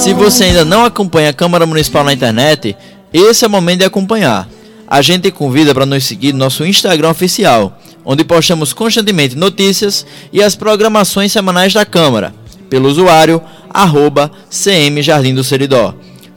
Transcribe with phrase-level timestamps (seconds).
[0.00, 2.74] Se você ainda não acompanha a Câmara Municipal na internet,
[3.12, 4.48] esse é o momento de acompanhar.
[4.88, 10.42] A gente convida para nos seguir no nosso Instagram oficial, onde postamos constantemente notícias e
[10.42, 12.34] as programações semanais da Câmara,
[12.70, 15.94] pelo usuário arroba CM Jardim do Seridó.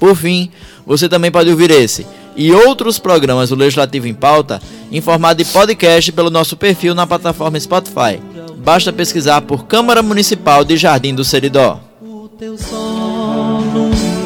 [0.00, 0.50] Por fim,
[0.86, 2.06] você também pode ouvir esse
[2.38, 7.06] e outros programas do Legislativo em Pauta em formato de podcast pelo nosso perfil na
[7.06, 8.20] plataforma Spotify.
[8.56, 11.80] Basta pesquisar por Câmara Municipal de Jardim do Seridó.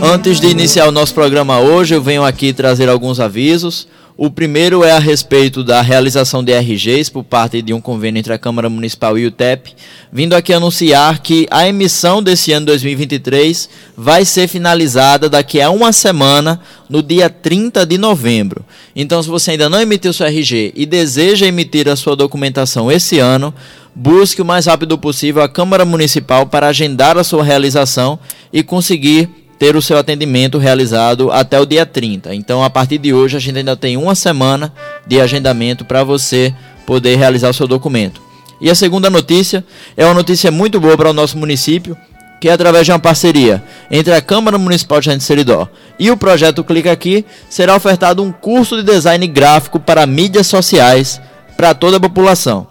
[0.03, 3.89] Antes de iniciar o nosso programa hoje, eu venho aqui trazer alguns avisos.
[4.25, 8.33] O primeiro é a respeito da realização de RGs por parte de um convênio entre
[8.33, 9.75] a Câmara Municipal e o TEP,
[10.13, 15.93] vindo aqui anunciar que a emissão desse ano 2023 vai ser finalizada daqui a uma
[15.93, 18.65] semana, no dia 30 de novembro.
[18.95, 23.19] Então, se você ainda não emitiu seu RG e deseja emitir a sua documentação esse
[23.19, 23.53] ano,
[23.93, 28.21] busque o mais rápido possível a Câmara Municipal para agendar a sua realização
[28.53, 32.35] e conseguir ter o seu atendimento realizado até o dia 30.
[32.35, 34.73] Então, a partir de hoje, a gente ainda tem uma semana
[35.07, 36.53] de agendamento para você
[36.85, 38.21] poder realizar o seu documento.
[38.61, 39.65] E a segunda notícia
[39.97, 41.97] é uma notícia muito boa para o nosso município,
[42.41, 46.17] que é através de uma parceria entre a Câmara Municipal de Gente Seridó e o
[46.17, 51.21] projeto Clica Aqui, será ofertado um curso de design gráfico para mídias sociais
[51.57, 52.67] para toda a população.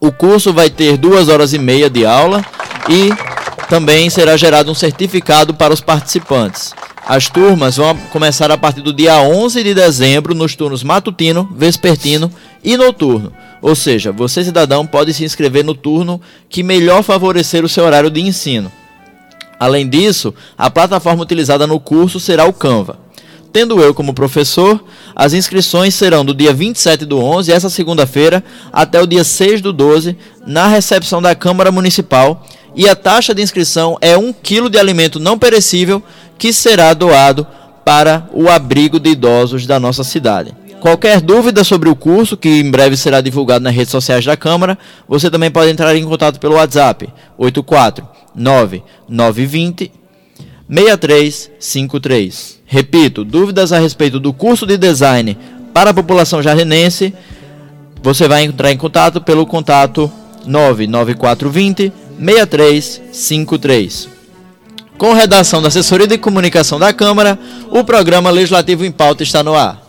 [0.00, 2.44] O curso vai ter duas horas e meia de aula
[2.88, 3.12] e
[3.68, 6.74] também será gerado um certificado para os participantes.
[7.06, 12.30] As turmas vão começar a partir do dia 11 de dezembro nos turnos matutino, vespertino
[12.62, 13.32] e noturno.
[13.60, 18.10] Ou seja, você cidadão pode se inscrever no turno que melhor favorecer o seu horário
[18.10, 18.70] de ensino.
[19.58, 23.07] Além disso, a plataforma utilizada no curso será o Canva.
[23.52, 24.82] Tendo eu como professor,
[25.16, 29.72] as inscrições serão do dia 27 do 11, essa segunda-feira, até o dia 6 do
[29.72, 30.16] 12,
[30.46, 32.44] na recepção da Câmara Municipal
[32.78, 36.00] e a taxa de inscrição é um quilo de alimento não perecível
[36.38, 37.44] que será doado
[37.84, 40.54] para o abrigo de idosos da nossa cidade.
[40.80, 44.78] Qualquer dúvida sobre o curso, que em breve será divulgado nas redes sociais da Câmara,
[45.08, 49.90] você também pode entrar em contato pelo WhatsApp 849-920
[50.70, 52.57] 6353.
[52.70, 55.38] Repito, dúvidas a respeito do curso de design
[55.72, 57.14] para a população jardinense,
[58.02, 60.12] você vai entrar em contato pelo contato
[60.46, 64.10] 99420 6353.
[64.98, 67.38] Com redação da Assessoria de Comunicação da Câmara,
[67.70, 69.82] o programa Legislativo em Pauta está no ar.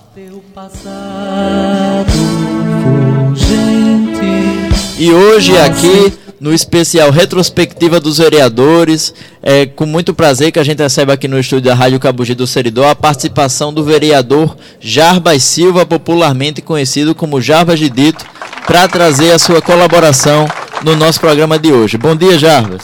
[4.97, 9.13] E hoje aqui no especial retrospectiva dos vereadores,
[9.43, 12.47] é com muito prazer que a gente recebe aqui no estúdio da Rádio Cabugi do
[12.47, 18.25] Seridó a participação do vereador Jarbas Silva, popularmente conhecido como Jarbas de Dito,
[18.65, 20.47] para trazer a sua colaboração
[20.83, 21.97] no nosso programa de hoje.
[21.97, 22.83] Bom dia, Jarbas.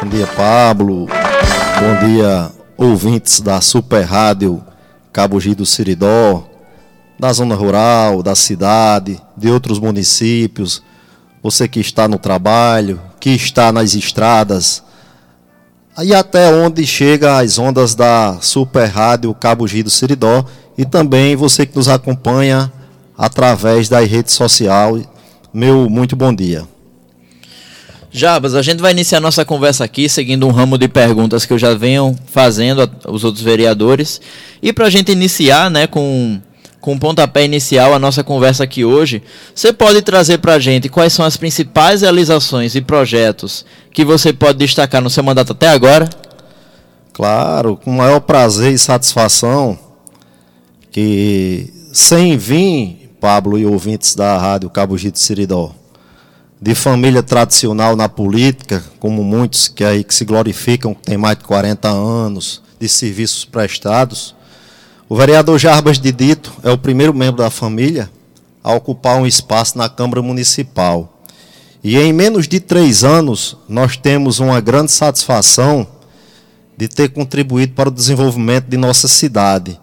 [0.00, 1.06] Bom dia, Pablo.
[1.06, 4.62] Bom dia, ouvintes da Super Rádio
[5.12, 6.44] Cabugi do Siridó,
[7.18, 10.82] da zona rural, da cidade, de outros municípios.
[11.44, 14.82] Você que está no trabalho, que está nas estradas,
[15.94, 20.46] aí até onde chega as ondas da Super Rádio Cabugi do Siridó
[20.78, 22.72] e também você que nos acompanha
[23.16, 25.06] através das redes sociais
[25.52, 26.66] meu muito bom dia.
[28.10, 31.58] Jabas, a gente vai iniciar nossa conversa aqui seguindo um ramo de perguntas que eu
[31.58, 34.18] já venho fazendo aos outros vereadores.
[34.62, 36.40] E para a gente iniciar né, com,
[36.84, 39.22] com o pontapé inicial a nossa conversa aqui hoje,
[39.54, 44.34] você pode trazer para a gente quais são as principais realizações e projetos que você
[44.34, 46.06] pode destacar no seu mandato até agora?
[47.14, 49.78] Claro, com maior prazer e satisfação
[50.90, 55.74] que sem vir Pablo e ouvintes da Rádio Cabo Gito Siridó.
[56.60, 61.38] De família tradicional na política, como muitos que aí que se glorificam, que tem mais
[61.38, 64.34] de 40 anos de serviços prestados,
[65.08, 68.10] o vereador Jarbas de Dito é o primeiro membro da família
[68.62, 71.20] a ocupar um espaço na Câmara Municipal.
[71.82, 75.86] E em menos de três anos, nós temos uma grande satisfação
[76.76, 79.78] de ter contribuído para o desenvolvimento de nossa cidade.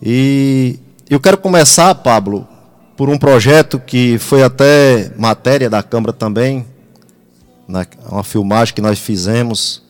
[0.00, 0.78] E
[1.10, 2.48] eu quero começar, Pablo,
[2.96, 6.64] por um projeto que foi até matéria da Câmara também,
[8.10, 9.82] uma filmagem que nós fizemos,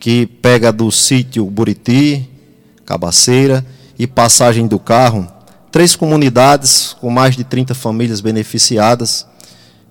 [0.00, 2.28] que pega do sítio Buriti,
[2.84, 3.64] Cabaceira
[3.98, 5.26] e Passagem do Carro,
[5.70, 9.26] três comunidades com mais de 30 famílias beneficiadas,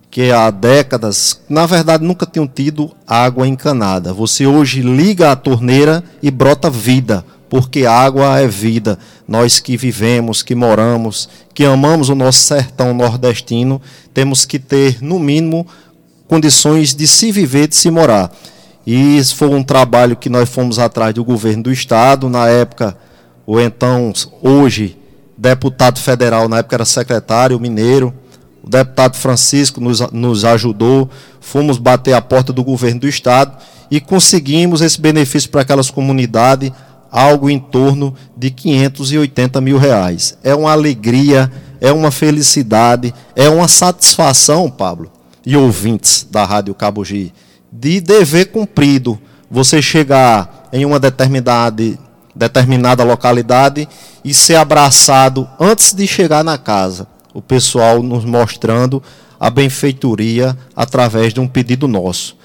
[0.09, 4.13] que há décadas, na verdade, nunca tinham tido água encanada.
[4.13, 8.99] Você hoje liga a torneira e brota vida, porque água é vida.
[9.27, 13.81] Nós que vivemos, que moramos, que amamos o nosso sertão nordestino,
[14.13, 15.65] temos que ter, no mínimo,
[16.27, 18.31] condições de se viver, de se morar.
[18.85, 22.97] E isso foi um trabalho que nós fomos atrás do governo do estado, na época,
[23.45, 24.97] o então, hoje,
[25.37, 28.13] deputado federal, na época era secretário mineiro,
[28.63, 31.09] o deputado Francisco nos, nos ajudou,
[31.41, 33.57] fomos bater a porta do governo do estado
[33.91, 36.71] e conseguimos esse benefício para aquelas comunidades,
[37.11, 40.37] algo em torno de 580 mil reais.
[40.41, 41.51] É uma alegria,
[41.81, 45.11] é uma felicidade, é uma satisfação, Pablo,
[45.45, 47.33] e ouvintes da Rádio Cabugi,
[47.71, 49.19] de dever cumprido.
[49.51, 51.83] Você chegar em uma determinada,
[52.35, 53.87] determinada localidade
[54.23, 59.01] e ser abraçado antes de chegar na casa o pessoal nos mostrando
[59.39, 62.37] a benfeitoria através de um pedido nosso.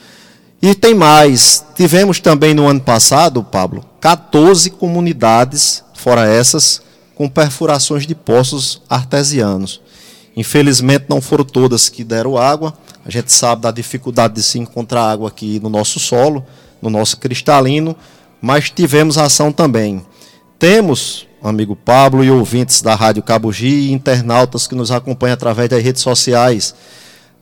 [0.60, 6.82] E tem mais, tivemos também no ano passado, Pablo, 14 comunidades, fora essas,
[7.14, 9.80] com perfurações de poços artesianos.
[10.36, 12.72] Infelizmente não foram todas que deram água.
[13.04, 16.44] A gente sabe da dificuldade de se encontrar água aqui no nosso solo,
[16.80, 17.94] no nosso cristalino,
[18.40, 20.04] mas tivemos ação também.
[20.58, 25.82] Temos amigo Pablo e ouvintes da Rádio Cabugi e internautas que nos acompanham através das
[25.82, 26.74] redes sociais.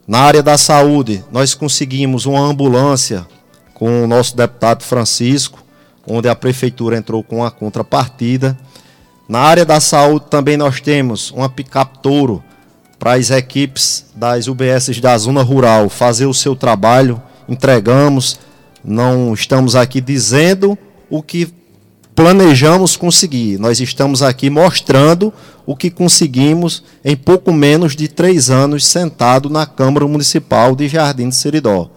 [0.07, 3.25] Na área da saúde, nós conseguimos uma ambulância
[3.73, 5.63] com o nosso deputado Francisco,
[6.05, 8.57] onde a prefeitura entrou com a contrapartida.
[9.27, 12.43] Na área da saúde também nós temos uma picape touro
[12.97, 18.39] para as equipes das UBS da zona rural fazer o seu trabalho, entregamos,
[18.83, 20.77] não estamos aqui dizendo
[21.09, 21.53] o que
[22.15, 23.59] planejamos conseguir.
[23.59, 25.31] Nós estamos aqui mostrando
[25.65, 31.29] o que conseguimos em pouco menos de três anos sentado na Câmara Municipal de Jardim
[31.29, 31.91] de Seridó.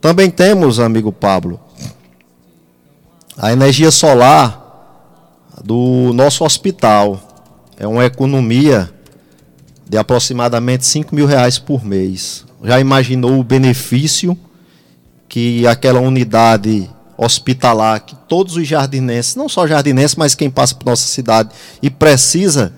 [0.00, 1.60] Também temos, amigo Pablo,
[3.38, 4.60] a energia solar
[5.62, 7.20] do nosso hospital.
[7.78, 8.90] É uma economia
[9.88, 12.44] de aproximadamente 5 mil reais por mês.
[12.64, 14.36] Já imaginou o benefício
[15.28, 20.86] que aquela unidade hospitalar que todos os jardinenses, não só jardinenses, mas quem passa por
[20.86, 21.50] nossa cidade
[21.82, 22.72] e precisa,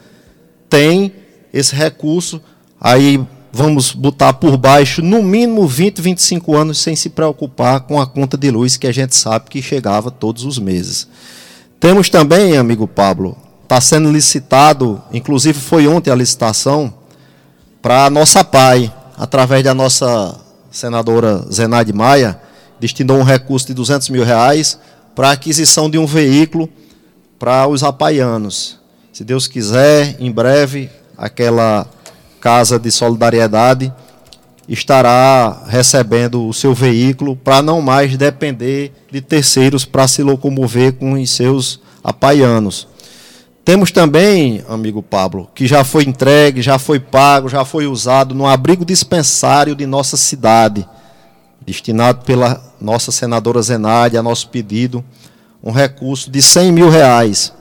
[0.69, 1.13] tem
[1.53, 2.41] esse recurso.
[2.81, 8.07] Aí vamos botar por baixo no mínimo 20, 25 anos sem se preocupar com a
[8.07, 11.09] conta de luz que a gente sabe que chegava todos os meses.
[11.81, 16.93] Temos também, amigo Pablo, está sendo licitado, inclusive foi ontem a licitação,
[17.81, 20.39] para a nossa PAI, através da nossa
[20.71, 22.41] senadora Zenaide Maia,
[22.79, 24.79] destinou um recurso de 200 mil reais
[25.15, 26.69] para a aquisição de um veículo
[27.39, 28.79] para os apaianos.
[29.13, 31.87] Se Deus quiser, em breve, aquela
[32.41, 33.93] casa de solidariedade
[34.69, 41.13] estará recebendo o seu veículo para não mais depender de terceiros para se locomover com
[41.13, 42.89] os seus apaianos.
[43.65, 48.47] Temos também, amigo Pablo, que já foi entregue, já foi pago, já foi usado no
[48.47, 50.87] abrigo dispensário de nossa cidade
[51.67, 55.05] destinado pela nossa senadora Zenádia, a nosso pedido,
[55.63, 57.53] um recurso de 100 mil reais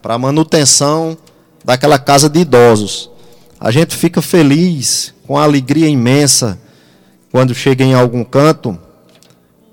[0.00, 1.18] para a manutenção
[1.64, 3.10] daquela casa de idosos.
[3.58, 6.56] A gente fica feliz, com alegria imensa,
[7.32, 8.78] quando chega em algum canto,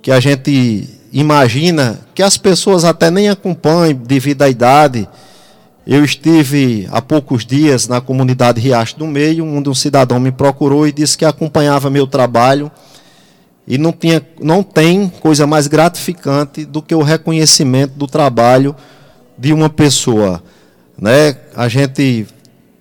[0.02, 5.08] que a gente imagina que as pessoas até nem acompanham devido à idade.
[5.86, 10.88] Eu estive há poucos dias na comunidade Riacho do Meio, onde um cidadão me procurou
[10.88, 12.72] e disse que acompanhava meu trabalho
[13.68, 18.76] e não, tinha, não tem coisa mais gratificante do que o reconhecimento do trabalho
[19.38, 20.44] de uma pessoa.
[21.00, 21.36] Né?
[21.56, 22.28] A gente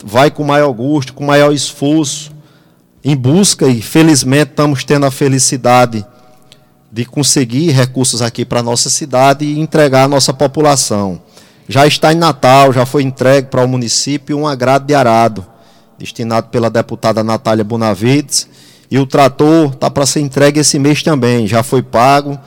[0.05, 2.33] vai com maior gosto, com maior esforço,
[3.03, 6.05] em busca, e felizmente estamos tendo a felicidade
[6.93, 11.21] de conseguir recursos aqui para a nossa cidade e entregar à nossa população.
[11.67, 15.45] Já está em Natal, já foi entregue para o município um agrado de arado,
[15.99, 18.49] destinado pela deputada Natália Bonavides
[18.95, 22.39] e o trator está para ser entregue esse mês também, já foi pago.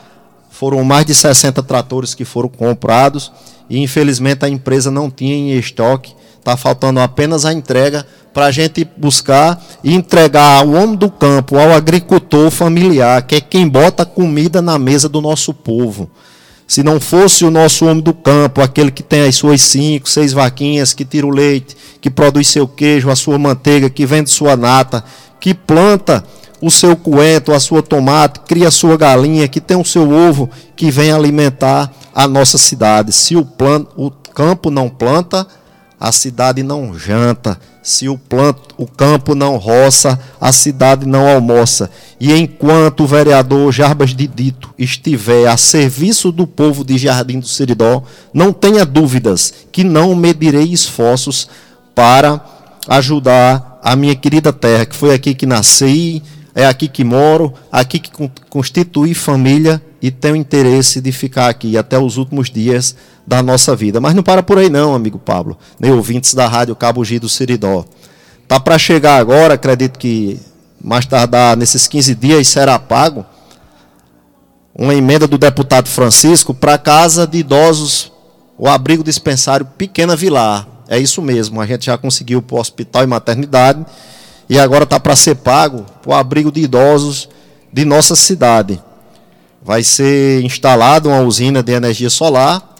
[0.49, 3.33] Foram mais de 60 tratores que foram comprados
[3.69, 6.15] e infelizmente a empresa não tinha em estoque.
[6.39, 11.57] Está faltando apenas a entrega para a gente buscar e entregar ao homem do campo,
[11.57, 16.09] ao agricultor familiar, que é quem bota comida na mesa do nosso povo.
[16.67, 20.33] Se não fosse o nosso homem do campo, aquele que tem as suas cinco, seis
[20.33, 24.57] vaquinhas, que tira o leite, que produz seu queijo, a sua manteiga, que vende sua
[24.57, 25.01] nata,
[25.39, 26.23] que planta
[26.61, 30.49] o seu coentro, a sua tomate, cria a sua galinha, que tem o seu ovo,
[30.75, 33.13] que vem alimentar a nossa cidade.
[33.13, 33.47] Se o,
[33.95, 35.47] o campo não planta,
[35.99, 37.59] a cidade não janta.
[37.87, 41.89] Se o, planto, o campo não roça, a cidade não almoça.
[42.19, 47.47] E enquanto o vereador Jarbas de Dito estiver a serviço do povo de Jardim do
[47.47, 48.03] Seridó,
[48.33, 51.47] não tenha dúvidas que não medirei esforços
[51.95, 52.43] para
[52.89, 56.21] ajudar a minha querida terra, que foi aqui que nasci,
[56.53, 58.11] é aqui que moro, aqui que
[58.49, 63.99] constitui família e tenho interesse de ficar aqui até os últimos dias da nossa vida.
[63.99, 67.27] Mas não para por aí não, amigo Pablo, nem ouvintes da Rádio Cabo G do
[67.27, 67.83] Seridó.
[68.47, 70.39] Tá para chegar agora, acredito que
[70.81, 73.25] mais tardar nesses 15 dias será pago
[74.73, 78.11] uma emenda do deputado Francisco para casa de idosos,
[78.57, 80.67] o abrigo dispensário Pequena Vilar.
[80.87, 83.85] É isso mesmo, a gente já conseguiu para o hospital e maternidade
[84.47, 87.27] e agora está para ser pago o abrigo de idosos
[87.73, 88.81] de nossa cidade.
[89.61, 92.76] Vai ser instalada uma usina de energia solar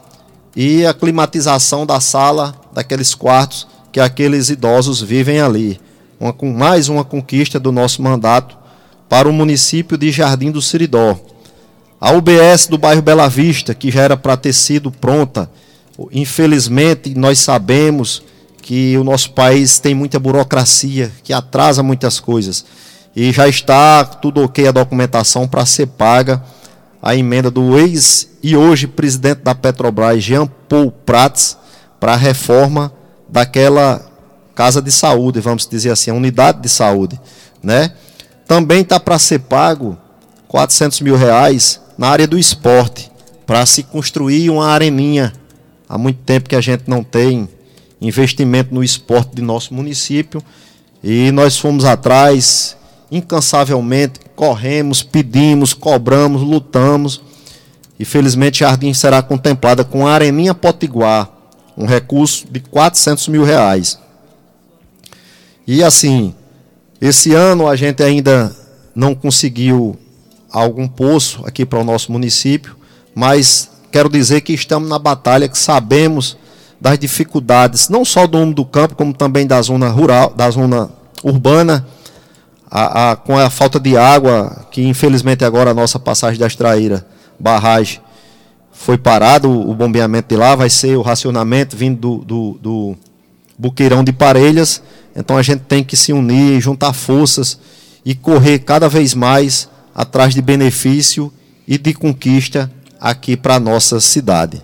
[0.58, 5.80] e a climatização da sala daqueles quartos que aqueles idosos vivem ali.
[6.20, 8.58] Uma, mais uma conquista do nosso mandato
[9.08, 11.16] para o município de Jardim do Siridó.
[12.02, 15.48] A UBS do bairro Bela Vista, que já era para ter sido pronta,
[16.12, 18.24] infelizmente nós sabemos
[18.60, 22.66] que o nosso país tem muita burocracia, que atrasa muitas coisas.
[23.16, 26.42] E já está tudo ok a documentação para ser paga
[27.02, 31.58] a emenda do ex e hoje presidente da Petrobras, Jean Paul Prats,
[32.00, 32.94] para a reforma
[33.27, 34.10] daquela
[34.56, 37.20] casa de saúde, vamos dizer assim, a unidade de saúde.
[37.62, 37.92] Né?
[38.48, 39.98] Também está para ser pago
[40.48, 43.12] 400 mil reais na área do esporte,
[43.46, 45.34] para se construir uma areninha.
[45.89, 47.50] Há muito tempo que a gente não tem
[48.00, 50.42] investimento no esporte de nosso município.
[51.04, 52.77] E nós fomos atrás,
[53.12, 57.22] incansavelmente, corremos, pedimos, cobramos, lutamos.
[58.00, 61.30] E felizmente Jardim será contemplada com a Areninha Potiguar,
[61.75, 64.00] um recurso de 400 mil reais.
[65.66, 66.34] E assim,
[67.01, 68.56] esse ano a gente ainda
[68.96, 69.98] não conseguiu
[70.51, 72.75] algum poço aqui para o nosso município,
[73.13, 76.38] mas quero dizer que estamos na batalha, que sabemos
[76.80, 80.89] das dificuldades, não só do mundo do campo, como também da zona rural, da zona
[81.24, 81.86] urbana,
[82.70, 87.06] a, a, com a falta de água, que infelizmente agora a nossa passagem da extraíra,
[87.39, 88.01] barragem,
[88.72, 92.98] foi parado o bombeamento de lá, vai ser o racionamento vindo do, do, do
[93.58, 94.82] buqueirão de Parelhas.
[95.15, 97.60] Então a gente tem que se unir, juntar forças
[98.06, 101.34] e correr cada vez mais atrás de benefício
[101.67, 104.63] e de conquista aqui para a nossa cidade.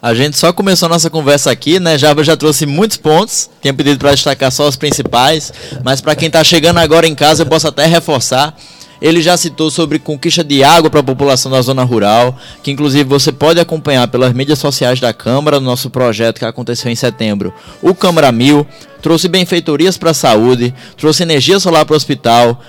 [0.00, 1.96] A gente só começou a nossa conversa aqui, né?
[1.96, 3.48] Java já trouxe muitos pontos.
[3.60, 5.52] Tinha pedido para destacar só os principais,
[5.84, 8.56] mas para quem está chegando agora em casa, eu posso até reforçar.
[9.02, 13.02] Ele já citou sobre conquista de água para a população da zona rural, que inclusive
[13.02, 17.52] você pode acompanhar pelas mídias sociais da Câmara, no nosso projeto que aconteceu em setembro.
[17.82, 18.64] O Câmara Mil
[19.02, 22.62] trouxe benfeitorias para a saúde, trouxe energia solar para o hospital,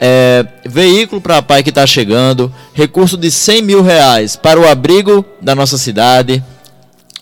[0.00, 5.22] é, veículo para pai que está chegando, recurso de 100 mil reais para o abrigo
[5.40, 6.42] da nossa cidade,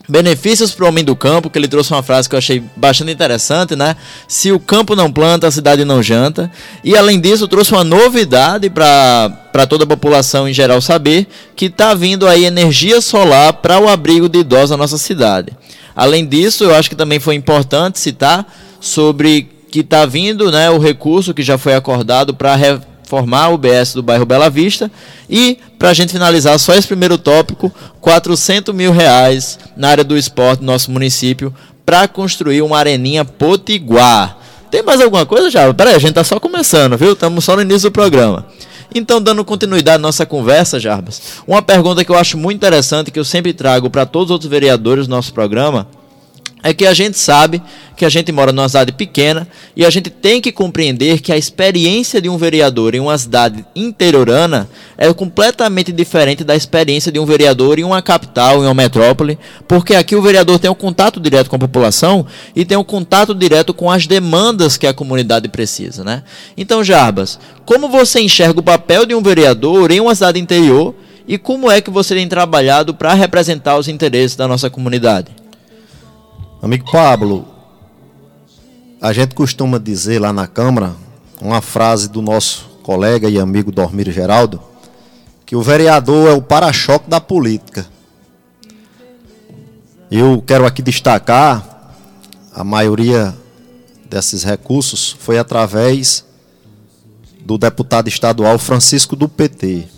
[0.08, 3.12] Benefícios para o homem do campo, que ele trouxe uma frase que eu achei bastante
[3.12, 3.96] interessante, né?
[4.26, 6.50] Se o campo não planta, a cidade não janta.
[6.82, 11.94] E além disso, trouxe uma novidade para toda a população em geral saber, que está
[11.94, 15.52] vindo aí energia solar para o abrigo de idosos na nossa cidade.
[15.94, 18.46] Além disso, eu acho que também foi importante citar
[18.80, 22.54] sobre que está vindo né, o recurso que já foi acordado para
[23.12, 24.90] formar o BS do bairro Bela Vista.
[25.28, 30.16] E, para a gente finalizar só esse primeiro tópico, 400 mil reais na área do
[30.16, 31.54] esporte do nosso município
[31.84, 34.38] para construir uma areninha potiguar.
[34.70, 35.74] Tem mais alguma coisa, já?
[35.74, 37.12] Peraí, a gente tá só começando, viu?
[37.12, 38.46] Estamos só no início do programa.
[38.94, 43.18] Então, dando continuidade à nossa conversa, Jarbas, uma pergunta que eu acho muito interessante, que
[43.18, 45.86] eu sempre trago para todos os outros vereadores do nosso programa,
[46.62, 47.60] é que a gente sabe
[47.96, 51.36] que a gente mora numa cidade pequena e a gente tem que compreender que a
[51.36, 57.26] experiência de um vereador em uma cidade interiorana é completamente diferente da experiência de um
[57.26, 61.50] vereador em uma capital, em uma metrópole, porque aqui o vereador tem um contato direto
[61.50, 66.04] com a população e tem um contato direto com as demandas que a comunidade precisa,
[66.04, 66.22] né?
[66.56, 70.94] Então, Jarbas, como você enxerga o papel de um vereador em uma cidade interior
[71.26, 75.41] e como é que você tem trabalhado para representar os interesses da nossa comunidade?
[76.62, 77.44] Amigo Pablo,
[79.00, 80.94] a gente costuma dizer lá na Câmara
[81.40, 84.62] uma frase do nosso colega e amigo Dormir Geraldo,
[85.44, 87.84] que o vereador é o para-choque da política.
[90.08, 91.96] Eu quero aqui destacar
[92.54, 93.34] a maioria
[94.08, 96.24] desses recursos foi através
[97.44, 99.88] do deputado estadual Francisco do PT.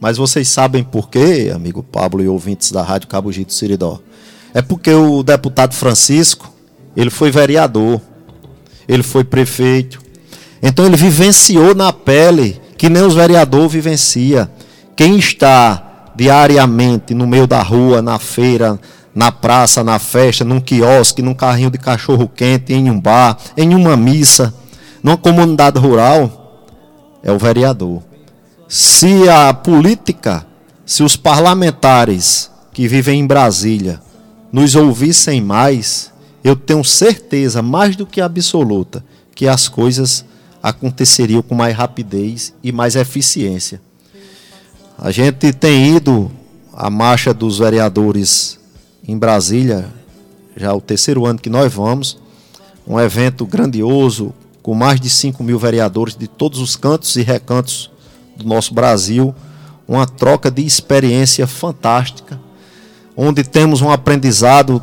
[0.00, 4.02] Mas vocês sabem por quê, amigo Pablo e ouvintes da Rádio Cabo Gito Siridó?
[4.52, 6.52] É porque o deputado Francisco,
[6.96, 8.00] ele foi vereador,
[8.88, 10.00] ele foi prefeito.
[10.62, 14.50] Então ele vivenciou na pele que nem os vereadores vivencia.
[14.96, 18.78] Quem está diariamente no meio da rua, na feira,
[19.14, 23.74] na praça, na festa, num quiosque, num carrinho de cachorro quente, em um bar, em
[23.74, 24.52] uma missa,
[25.02, 26.66] numa comunidade rural,
[27.22, 28.02] é o vereador.
[28.68, 30.46] Se a política,
[30.84, 34.00] se os parlamentares que vivem em Brasília
[34.52, 39.04] nos ouvissem mais, eu tenho certeza, mais do que absoluta,
[39.34, 40.24] que as coisas
[40.62, 43.80] aconteceriam com mais rapidez e mais eficiência.
[44.98, 46.30] A gente tem ido
[46.72, 48.58] à marcha dos vereadores
[49.06, 49.88] em Brasília,
[50.56, 52.18] já é o terceiro ano que nós vamos,
[52.86, 57.90] um evento grandioso, com mais de 5 mil vereadores de todos os cantos e recantos
[58.36, 59.34] do nosso Brasil,
[59.86, 62.39] uma troca de experiência fantástica,
[63.22, 64.82] onde temos um aprendizado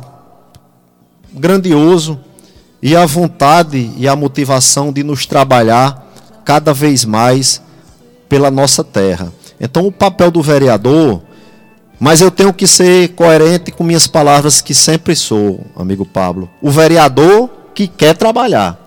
[1.32, 2.20] grandioso
[2.80, 6.06] e a vontade e a motivação de nos trabalhar
[6.44, 7.60] cada vez mais
[8.28, 9.32] pela nossa terra.
[9.60, 11.22] Então, o papel do vereador
[12.00, 16.48] mas eu tenho que ser coerente com minhas palavras que sempre sou, amigo Pablo.
[16.62, 18.78] O vereador que quer trabalhar.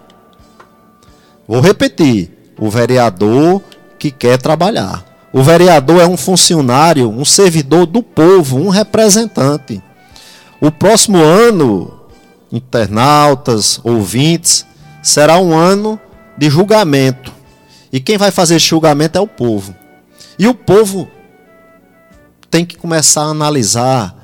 [1.45, 2.53] Vou repetir.
[2.57, 3.61] O vereador
[3.99, 5.10] que quer trabalhar.
[5.33, 9.81] O vereador é um funcionário, um servidor do povo, um representante.
[10.59, 12.01] O próximo ano,
[12.51, 14.65] internautas, ouvintes,
[15.01, 15.99] será um ano
[16.37, 17.31] de julgamento.
[17.91, 19.73] E quem vai fazer esse julgamento é o povo.
[20.37, 21.09] E o povo
[22.49, 24.15] tem que começar a analisar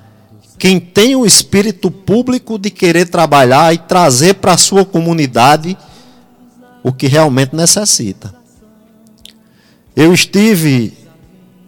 [0.59, 5.77] quem tem o espírito público de querer trabalhar e trazer para a sua comunidade
[6.83, 8.36] o que realmente necessita.
[9.97, 10.93] Eu estive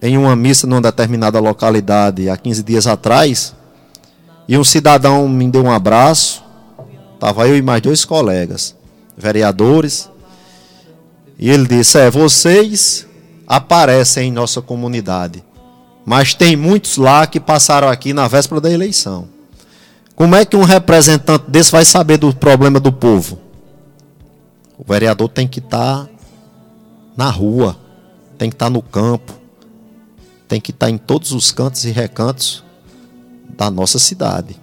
[0.01, 3.53] em uma missa numa determinada localidade há 15 dias atrás
[4.47, 6.41] e um cidadão me deu um abraço.
[7.15, 8.73] Estava eu e mais dois colegas,
[9.17, 10.09] vereadores,
[11.37, 13.05] e ele disse: É, vocês
[13.45, 15.43] aparecem em nossa comunidade
[16.09, 19.27] mas tem muitos lá que passaram aqui na véspera da eleição.
[20.15, 23.37] Como é que um representante desse vai saber do problema do povo?
[24.75, 26.09] O vereador tem que estar tá
[27.15, 27.77] na rua,
[28.39, 29.33] tem que estar tá no campo,
[30.47, 32.63] tem que estar tá em todos os cantos e recantos
[33.55, 34.55] da nossa cidade.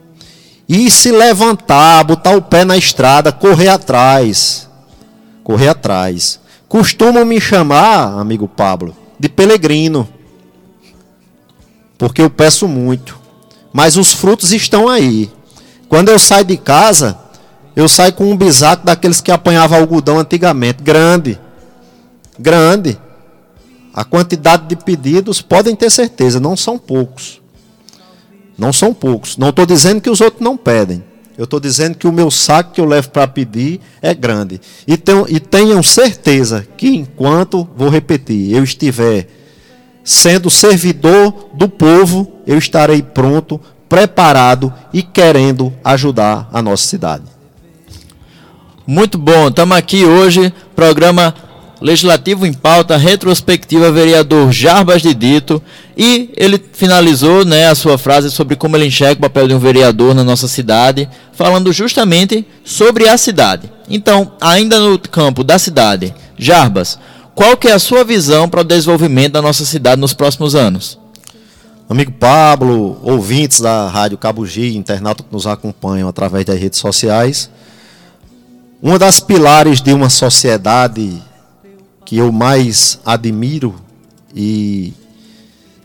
[0.69, 4.69] E se levantar, botar o pé na estrada, correr atrás.
[5.45, 6.41] Correr atrás.
[6.69, 10.09] Costumam me chamar, amigo Pablo, de peregrino
[11.99, 13.19] porque eu peço muito.
[13.73, 15.31] Mas os frutos estão aí.
[15.89, 17.19] Quando eu saio de casa,
[17.75, 21.39] eu saio com um bisaco daqueles que apanhavam algodão antigamente, grande.
[22.39, 22.99] Grande.
[23.97, 27.41] A quantidade de pedidos, podem ter certeza, não são poucos.
[28.59, 29.39] Não são poucos.
[29.39, 31.03] Não estou dizendo que os outros não pedem.
[31.39, 34.61] Eu estou dizendo que o meu saco que eu levo para pedir é grande.
[34.87, 39.29] E, tenham, e tenham certeza que enquanto, vou repetir, eu estiver
[40.05, 47.25] sendo servidor do povo, eu estarei pronto, preparado e querendo ajudar a nossa cidade.
[48.87, 51.35] Muito bom, estamos aqui hoje, programa
[51.81, 55.63] Legislativo em Pauta, retrospectiva vereador Jarbas de Dito,
[55.97, 59.59] e ele finalizou né, a sua frase sobre como ele enxerga o papel de um
[59.59, 63.71] vereador na nossa cidade, falando justamente sobre a cidade.
[63.91, 66.99] Então, ainda no campo da cidade, Jarbas,
[67.35, 70.99] qual que é a sua visão para o desenvolvimento da nossa cidade nos próximos anos?
[71.89, 77.51] Amigo Pablo, ouvintes da Rádio Cabugi, internautas que nos acompanham através das redes sociais,
[78.83, 81.23] uma das pilares de uma sociedade
[82.07, 83.75] que eu mais admiro
[84.35, 84.95] e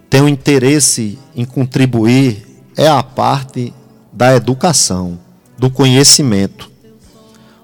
[0.08, 3.74] tenho interesse em contribuir é a parte
[4.14, 5.18] da educação,
[5.58, 6.70] do conhecimento.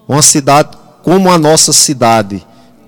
[0.07, 2.45] Uma cidade como a nossa cidade,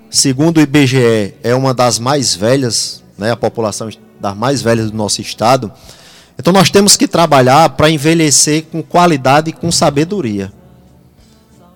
[0.10, 4.98] segundo o IBGE, é uma das mais velhas, né, a população das mais velhas do
[4.98, 5.72] nosso estado.
[6.38, 10.52] Então nós temos que trabalhar para envelhecer com qualidade e com sabedoria,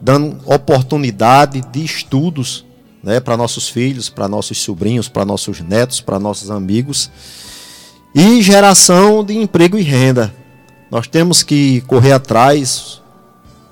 [0.01, 2.65] dando oportunidade de estudos
[3.03, 7.11] né, para nossos filhos, para nossos sobrinhos, para nossos netos, para nossos amigos
[8.15, 10.33] e geração de emprego e renda.
[10.89, 13.01] Nós temos que correr atrás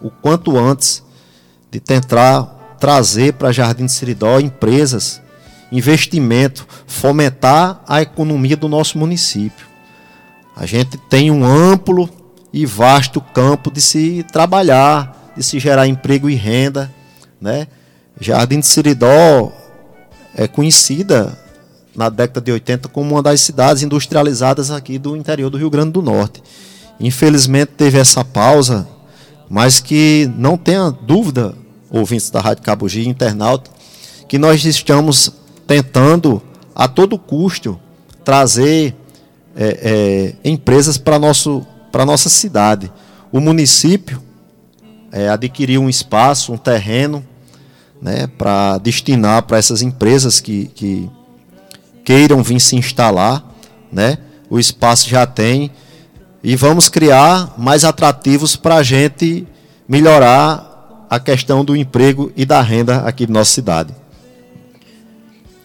[0.01, 1.03] o quanto antes
[1.69, 2.43] de tentar
[2.79, 5.21] trazer para Jardim de Siridó empresas
[5.71, 9.65] investimento, fomentar a economia do nosso município.
[10.55, 12.09] A gente tem um amplo
[12.51, 16.93] e vasto campo de se trabalhar, de se gerar emprego e renda,
[17.39, 17.67] né?
[18.21, 19.51] Jardim de Siridó
[20.35, 21.35] é conhecida
[21.95, 25.93] na década de 80 como uma das cidades industrializadas aqui do interior do Rio Grande
[25.93, 26.43] do Norte.
[26.99, 28.87] Infelizmente teve essa pausa,
[29.49, 31.55] mas que não tenha dúvida,
[31.89, 33.71] ouvintes da Rádio Cabugi, internauta,
[34.27, 35.33] que nós estamos
[35.65, 36.39] tentando
[36.75, 37.79] a todo custo
[38.23, 38.95] trazer
[39.55, 42.91] é, é, empresas para a nossa cidade.
[43.31, 44.21] O município
[45.11, 47.25] é, adquiriu um espaço, um terreno,
[48.01, 51.09] né, para destinar para essas empresas que, que
[52.03, 53.43] queiram vir se instalar.
[53.91, 54.17] Né?
[54.49, 55.71] O espaço já tem.
[56.43, 59.47] E vamos criar mais atrativos para a gente
[59.87, 63.93] melhorar a questão do emprego e da renda aqui na nossa cidade.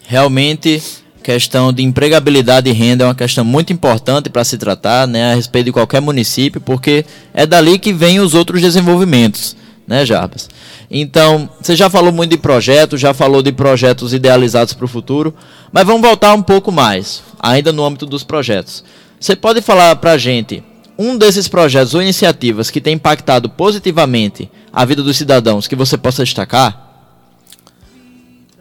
[0.05, 0.81] Realmente
[1.27, 5.35] questão de empregabilidade e renda é uma questão muito importante para se tratar, né, a
[5.35, 9.53] respeito de qualquer município, porque é dali que vem os outros desenvolvimentos,
[9.87, 10.49] né, Jarbas?
[10.91, 15.33] Então, você já falou muito de projetos, já falou de projetos idealizados para o futuro,
[15.71, 18.83] mas vamos voltar um pouco mais, ainda no âmbito dos projetos.
[19.19, 20.63] Você pode falar para a gente
[20.99, 25.97] um desses projetos ou iniciativas que tem impactado positivamente a vida dos cidadãos que você
[25.97, 26.85] possa destacar?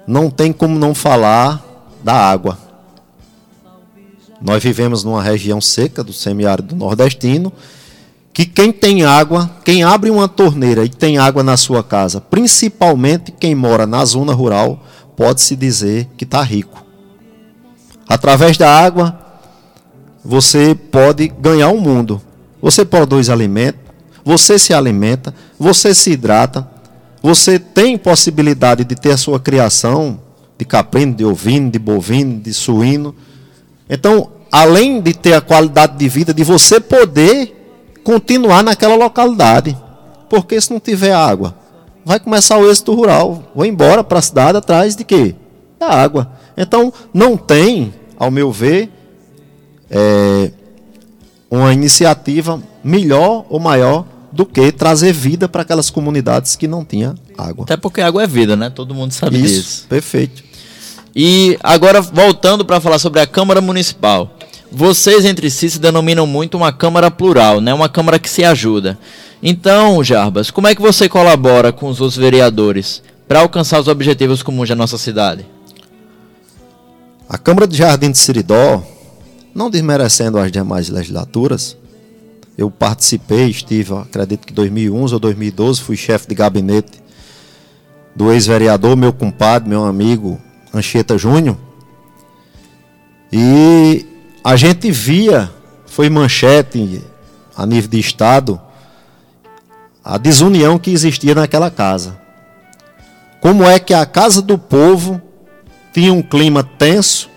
[0.07, 1.65] Não tem como não falar
[2.05, 2.59] da água.
[4.41, 7.53] Nós vivemos numa região seca do semiárido nordestino,
[8.37, 13.33] que quem tem água, quem abre uma torneira e tem água na sua casa, principalmente
[13.33, 14.85] quem mora na zona rural,
[15.17, 16.85] pode-se dizer que está rico.
[18.07, 19.19] Através da água,
[20.23, 22.21] você pode ganhar o um mundo.
[22.61, 23.79] Você produz alimento,
[24.23, 26.69] você se alimenta, você se hidrata,
[27.23, 30.21] você tem possibilidade de ter a sua criação
[30.59, 33.15] de caprino, de ovino, de bovino, de suíno.
[33.89, 37.55] Então, além de ter a qualidade de vida, de você poder
[38.07, 39.77] continuar naquela localidade.
[40.31, 41.57] Porque se não tiver água,
[42.05, 43.51] vai começar o êxito rural.
[43.53, 45.35] Vou embora para a cidade atrás de quê?
[45.77, 46.31] Da água.
[46.57, 48.91] Então, não tem, ao meu ver,
[49.91, 50.53] é,
[51.51, 57.17] uma iniciativa melhor ou maior do que trazer vida para aquelas comunidades que não tinham
[57.37, 57.65] água.
[57.65, 58.71] Até porque água é vida, né?
[58.71, 59.87] Todo mundo sabe Isso, disso.
[59.89, 60.45] Perfeito.
[61.15, 64.36] E agora voltando para falar sobre a Câmara Municipal.
[64.71, 67.73] Vocês entre si se denominam muito uma Câmara plural, né?
[67.73, 68.99] Uma Câmara que se ajuda.
[69.43, 74.43] Então, Jarbas, como é que você colabora com os outros vereadores para alcançar os objetivos
[74.43, 75.47] comuns da nossa cidade?
[77.29, 78.83] A Câmara de Jardim de Siridó,
[79.55, 81.77] não desmerecendo as demais legislaturas,
[82.57, 87.03] eu participei, estive, acredito que 2011 ou 2012, fui chefe de gabinete
[88.15, 90.41] do ex-vereador, meu compadre, meu amigo,
[90.73, 91.57] Anchieta Júnior.
[93.31, 94.07] E
[94.47, 95.51] a gente via,
[95.87, 97.03] foi manchete
[97.57, 98.61] a nível de Estado,
[100.05, 102.17] a desunião que existia naquela casa.
[103.41, 105.21] Como é que a Casa do Povo
[105.93, 107.29] tinha um clima tenso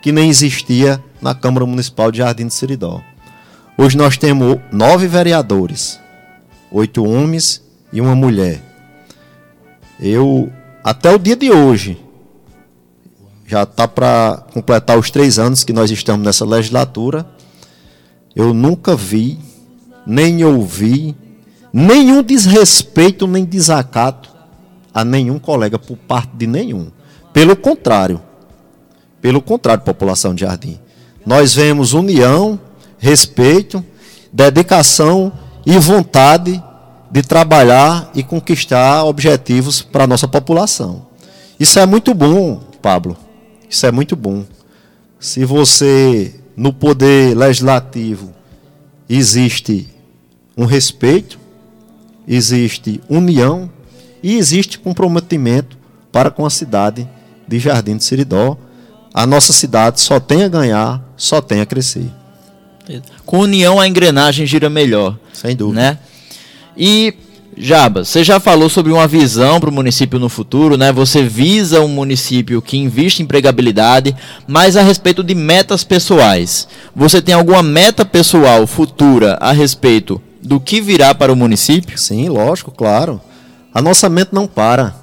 [0.00, 3.02] que nem existia na Câmara Municipal de Jardim de Seridó.
[3.76, 6.00] Hoje nós temos nove vereadores,
[6.72, 8.62] oito homens e uma mulher.
[10.00, 10.50] Eu,
[10.82, 12.02] até o dia de hoje,
[13.54, 17.24] já está para completar os três anos que nós estamos nessa legislatura.
[18.34, 19.38] Eu nunca vi,
[20.04, 21.14] nem ouvi,
[21.72, 24.28] nenhum desrespeito, nem desacato
[24.92, 26.88] a nenhum colega por parte de nenhum.
[27.32, 28.20] Pelo contrário,
[29.22, 30.80] pelo contrário, população de Jardim.
[31.24, 32.58] Nós vemos união,
[32.98, 33.84] respeito,
[34.32, 35.32] dedicação
[35.64, 36.60] e vontade
[37.08, 41.06] de trabalhar e conquistar objetivos para a nossa população.
[41.58, 43.16] Isso é muito bom, Pablo.
[43.68, 44.44] Isso é muito bom.
[45.18, 48.34] Se você, no poder legislativo,
[49.08, 49.88] existe
[50.56, 51.38] um respeito,
[52.26, 53.70] existe união
[54.22, 55.76] e existe comprometimento
[56.12, 57.08] para com a cidade
[57.46, 58.56] de Jardim de Siridó,
[59.12, 62.10] a nossa cidade só tem a ganhar, só tem a crescer.
[63.24, 65.18] Com união a engrenagem gira melhor.
[65.32, 65.80] Sem dúvida.
[65.80, 65.98] Né?
[66.76, 67.14] E
[67.56, 70.92] Jaba, você já falou sobre uma visão para o município no futuro, né?
[70.92, 74.14] Você visa um município que investe em empregabilidade,
[74.46, 76.66] mas a respeito de metas pessoais.
[76.96, 81.96] Você tem alguma meta pessoal futura a respeito do que virá para o município?
[81.96, 83.20] Sim, lógico, claro.
[83.72, 84.94] A nossa mente não para,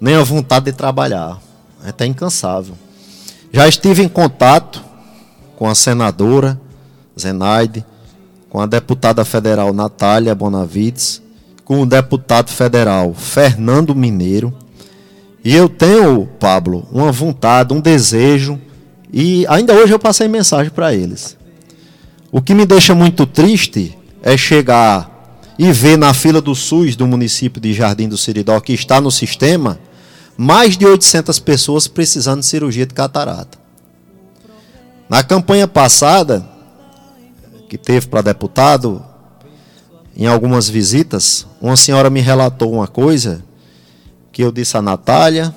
[0.00, 1.38] nem a vontade de trabalhar.
[1.84, 2.74] É até incansável.
[3.52, 4.82] Já estive em contato
[5.56, 6.60] com a senadora
[7.18, 7.84] Zenaide,
[8.48, 11.22] com a deputada federal Natália Bonavides,
[11.66, 14.54] com o deputado federal Fernando Mineiro
[15.44, 18.58] E eu tenho, Pablo, uma vontade, um desejo,
[19.12, 21.36] e ainda hoje eu passei mensagem para eles.
[22.32, 27.06] O que me deixa muito triste é chegar e ver na fila do SUS do
[27.06, 29.78] município de Jardim do Siridó, que está no sistema,
[30.36, 33.58] mais de 800 pessoas precisando de cirurgia de catarata.
[35.08, 36.46] Na campanha passada,
[37.68, 39.02] que teve para deputado,
[40.16, 43.44] em algumas visitas, uma senhora me relatou uma coisa
[44.32, 45.54] que eu disse a Natália,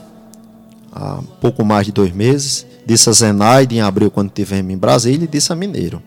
[0.91, 5.23] há pouco mais de dois meses, disse a Zenaide em abril, quando estivemos em Brasília,
[5.23, 6.01] e disse a Mineiro.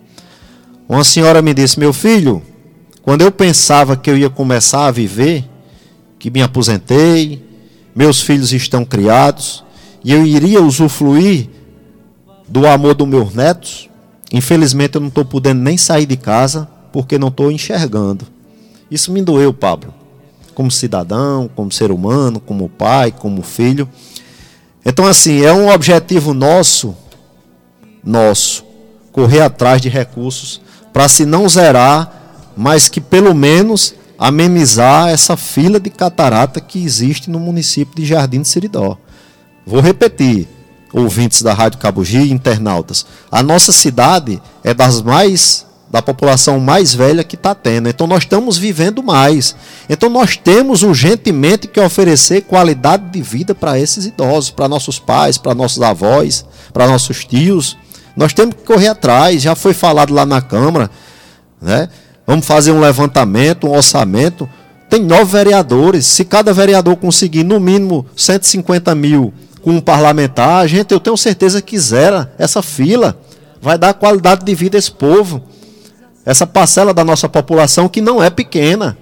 [0.87, 2.43] Uma senhora me disse: Meu filho,
[3.03, 5.49] quando eu pensava que eu ia começar a viver,
[6.19, 7.43] que me aposentei,
[7.95, 9.65] meus filhos estão criados,
[10.05, 11.49] e eu iria usufruir
[12.47, 13.89] do amor dos meus netos,
[14.31, 18.32] infelizmente eu não estou podendo nem sair de casa porque não estou enxergando.
[18.93, 20.03] Isso me doeu, Pablo
[20.55, 23.89] como cidadão, como ser humano, como pai, como filho.
[24.85, 26.95] Então, assim, é um objetivo nosso,
[28.03, 28.65] nosso,
[29.13, 30.61] correr atrás de recursos
[30.93, 37.31] para se não zerar, mas que pelo menos amenizar essa fila de catarata que existe
[37.31, 38.99] no município de Jardim de Seridó.
[39.67, 40.49] Vou repetir,
[40.93, 47.23] ouvintes da Rádio Cabugi, internautas, a nossa cidade é das mais da população mais velha
[47.23, 47.87] que está tendo.
[47.87, 49.55] Então nós estamos vivendo mais.
[49.91, 55.37] Então nós temos urgentemente que oferecer qualidade de vida para esses idosos, para nossos pais,
[55.37, 57.77] para nossos avós, para nossos tios.
[58.17, 59.43] Nós temos que correr atrás.
[59.43, 60.91] Já foi falado lá na Câmara,
[61.61, 61.91] né?
[62.27, 64.49] Vamos fazer um levantamento, um orçamento.
[64.89, 66.07] Tem nove vereadores.
[66.07, 71.61] Se cada vereador conseguir no mínimo 150 mil com um parlamentar, gente, eu tenho certeza
[71.61, 73.19] que zera essa fila.
[73.61, 75.52] Vai dar qualidade de vida a esse povo
[76.25, 78.97] essa parcela da nossa população que não é pequena.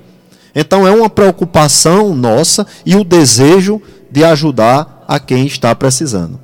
[0.55, 3.81] Então é uma preocupação nossa e o desejo
[4.11, 6.41] de ajudar a quem está precisando.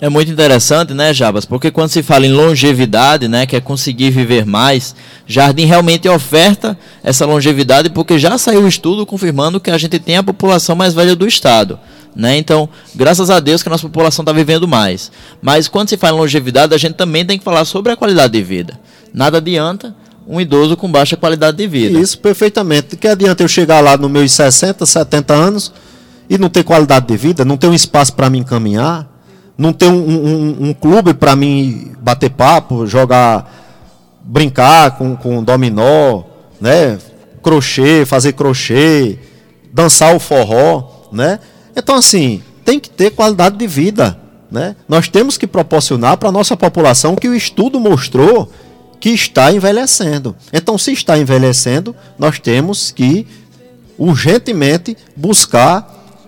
[0.00, 1.44] É muito interessante, né, Jabas?
[1.44, 4.94] Porque quando se fala em longevidade, né, que é conseguir viver mais,
[5.26, 10.16] Jardim realmente oferta essa longevidade porque já saiu o estudo confirmando que a gente tem
[10.16, 11.78] a população mais velha do estado.
[12.14, 12.36] Né?
[12.36, 15.10] Então, graças a Deus que a nossa população está vivendo mais.
[15.40, 18.32] Mas quando se fala em longevidade, a gente também tem que falar sobre a qualidade
[18.32, 18.78] de vida.
[19.14, 19.94] Nada adianta
[20.26, 21.98] um idoso com baixa qualidade de vida.
[22.00, 22.96] Isso, perfeitamente.
[22.96, 25.72] Que adianta eu chegar lá nos meus 60, 70 anos
[26.28, 29.06] e não ter qualidade de vida, não ter um espaço para me encaminhar,
[29.56, 33.52] não ter um, um, um clube para mim bater papo, jogar,
[34.24, 36.22] brincar com, com dominó,
[36.60, 36.98] né?
[37.42, 39.18] crochê, fazer crochê,
[39.72, 41.38] dançar o forró, né?
[41.76, 44.18] Então, assim, tem que ter qualidade de vida.
[44.50, 44.74] Né?
[44.88, 48.50] Nós temos que proporcionar para a nossa população que o estudo mostrou
[49.04, 50.34] que está envelhecendo.
[50.50, 53.26] Então, se está envelhecendo, nós temos que
[53.98, 55.82] urgentemente buscar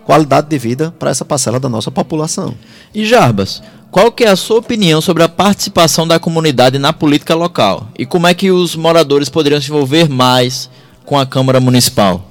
[0.05, 2.53] qualidade de vida para essa parcela da nossa população.
[2.93, 7.33] E Jarbas, qual que é a sua opinião sobre a participação da comunidade na política
[7.33, 7.89] local?
[7.97, 10.69] E como é que os moradores poderiam se envolver mais
[11.03, 12.29] com a Câmara Municipal?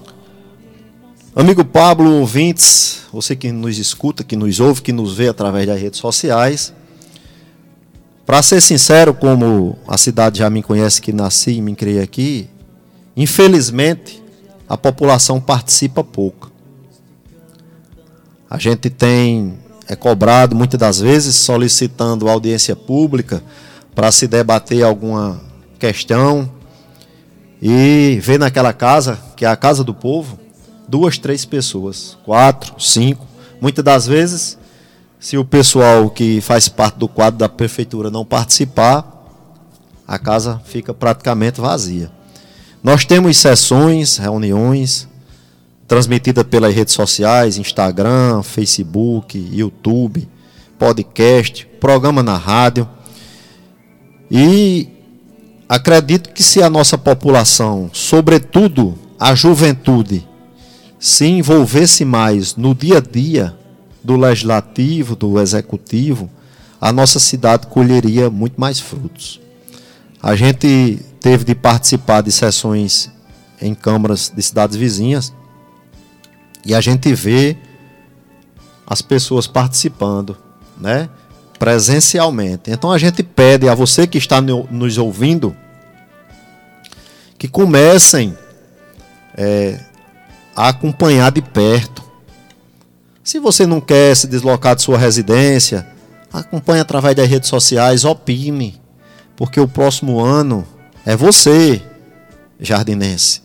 [1.35, 5.81] Amigo Pablo, ouvintes, você que nos escuta, que nos ouve, que nos vê através das
[5.81, 6.73] redes sociais,
[8.27, 12.51] para ser sincero, como a cidade já me conhece que nasci e me criei aqui,
[13.17, 14.21] infelizmente
[14.69, 16.51] a população participa pouco.
[18.51, 19.57] A gente tem
[19.89, 23.41] é cobrado muitas das vezes solicitando audiência pública
[23.95, 25.41] para se debater alguma
[25.79, 26.51] questão
[27.63, 30.39] e ver naquela casa, que é a casa do povo,
[30.89, 33.25] duas, três pessoas, quatro, cinco,
[33.61, 34.59] muitas das vezes
[35.19, 39.13] se o pessoal que faz parte do quadro da prefeitura não participar,
[40.07, 42.11] a casa fica praticamente vazia.
[42.83, 45.09] Nós temos sessões, reuniões,
[45.89, 50.29] transmitidas pelas redes sociais, Instagram, Facebook, YouTube,
[50.79, 52.89] podcast, programa na rádio.
[54.31, 54.89] E
[55.69, 60.27] acredito que se a nossa população, sobretudo a juventude,
[60.99, 63.57] se envolvesse mais no dia a dia
[64.07, 66.31] do legislativo, do executivo,
[66.81, 69.41] a nossa cidade colheria muito mais frutos.
[70.23, 73.11] A gente teve de participar de sessões
[73.61, 75.35] em câmaras de cidades vizinhas
[76.65, 77.57] e a gente vê
[78.87, 80.37] as pessoas participando,
[80.79, 81.09] né?
[81.59, 82.71] Presencialmente.
[82.71, 85.57] Então a gente pede a você que está nos ouvindo
[87.37, 88.37] que comecem
[89.37, 89.81] é,
[90.55, 92.06] a acompanhar de perto
[93.27, 95.85] se você não quer se deslocar de sua residência,
[96.33, 98.81] acompanhe através das redes sociais, opine,
[99.35, 100.65] porque o próximo ano
[101.05, 101.83] é você,
[102.61, 103.43] jardinense,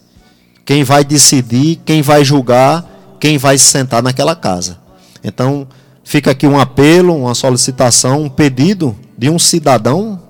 [0.64, 2.86] quem vai decidir, quem vai julgar,
[3.20, 4.78] quem vai se sentar naquela casa.
[5.24, 5.68] Então,
[6.04, 10.22] fica aqui um apelo, uma solicitação, um pedido de um cidadão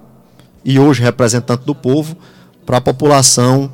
[0.64, 2.16] e hoje representante do povo
[2.66, 3.70] para a população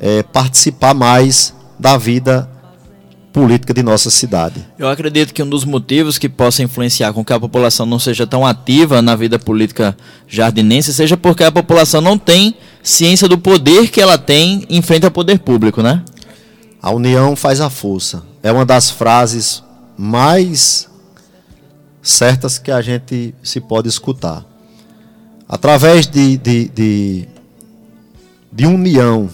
[0.00, 2.48] é, participar mais da vida
[3.32, 4.64] política de nossa cidade.
[4.78, 8.26] Eu acredito que um dos motivos que possa influenciar com que a população não seja
[8.26, 9.96] tão ativa na vida política
[10.28, 15.06] jardinense seja porque a população não tem ciência do poder que ela tem em frente
[15.06, 16.02] ao poder público, né?
[16.80, 18.22] A união faz a força.
[18.42, 19.62] É uma das frases
[19.96, 20.88] mais
[22.02, 24.44] certas que a gente se pode escutar.
[25.48, 27.28] Através de, de, de,
[28.52, 29.30] de união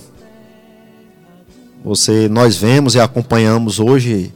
[1.89, 4.31] você, nós vemos e acompanhamos hoje,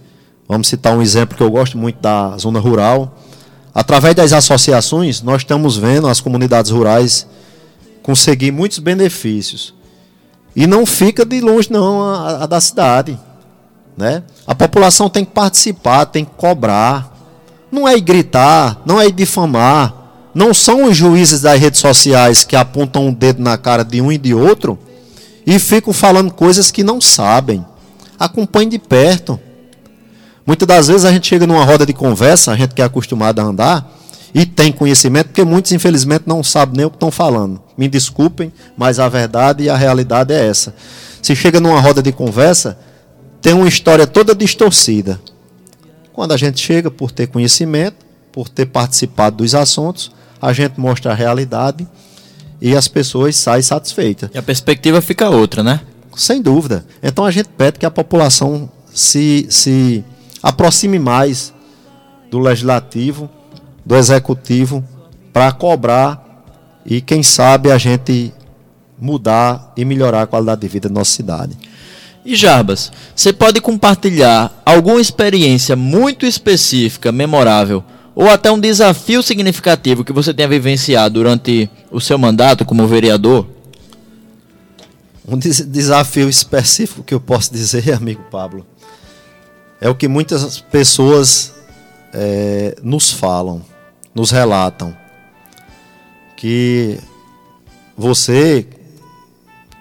[0.48, 3.18] vamos citar um exemplo que eu gosto muito da zona rural.
[3.74, 7.26] Através das associações, nós estamos vendo as comunidades rurais
[8.02, 9.74] conseguir muitos benefícios.
[10.56, 13.20] E não fica de longe não a, a da cidade,
[13.98, 14.22] né?
[14.46, 17.14] A população tem que participar, tem que cobrar.
[17.70, 19.94] Não é gritar, não é difamar.
[20.34, 24.10] Não são os juízes das redes sociais que apontam um dedo na cara de um
[24.10, 24.78] e de outro
[25.46, 27.64] e ficam falando coisas que não sabem.
[28.18, 29.38] Acompanhe de perto.
[30.46, 33.40] Muitas das vezes a gente chega numa roda de conversa, a gente que é acostumado
[33.40, 33.98] a andar
[34.34, 37.60] e tem conhecimento, porque muitos infelizmente não sabem nem o que estão falando.
[37.76, 40.74] Me desculpem, mas a verdade e a realidade é essa.
[41.20, 42.78] Se chega numa roda de conversa,
[43.40, 45.20] tem uma história toda distorcida.
[46.12, 51.12] Quando a gente chega por ter conhecimento, por ter participado dos assuntos, a gente mostra
[51.12, 51.86] a realidade
[52.62, 54.30] e as pessoas saem satisfeitas.
[54.32, 55.80] E a perspectiva fica outra, né?
[56.16, 56.86] Sem dúvida.
[57.02, 60.04] Então a gente pede que a população se, se
[60.40, 61.52] aproxime mais
[62.30, 63.28] do legislativo,
[63.84, 64.84] do executivo,
[65.32, 66.22] para cobrar
[66.86, 68.32] e, quem sabe, a gente
[68.96, 71.58] mudar e melhorar a qualidade de vida da nossa cidade.
[72.24, 77.82] E Jarbas, você pode compartilhar alguma experiência muito específica, memorável,
[78.14, 83.46] ou até um desafio significativo que você tenha vivenciado durante o seu mandato como vereador?
[85.26, 88.66] Um des desafio específico que eu posso dizer, amigo Pablo,
[89.80, 91.54] é o que muitas pessoas
[92.12, 93.62] é, nos falam,
[94.14, 94.96] nos relatam.
[96.36, 96.98] Que
[97.96, 98.66] você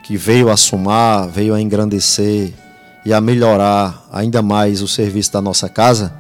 [0.04, 2.54] que veio a somar, veio a engrandecer
[3.06, 6.14] e a melhorar ainda mais o serviço da nossa casa,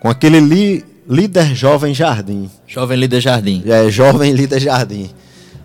[0.00, 2.50] com aquele li líder jovem jardim.
[2.66, 3.62] Jovem líder jardim.
[3.66, 5.10] É, jovem líder jardim.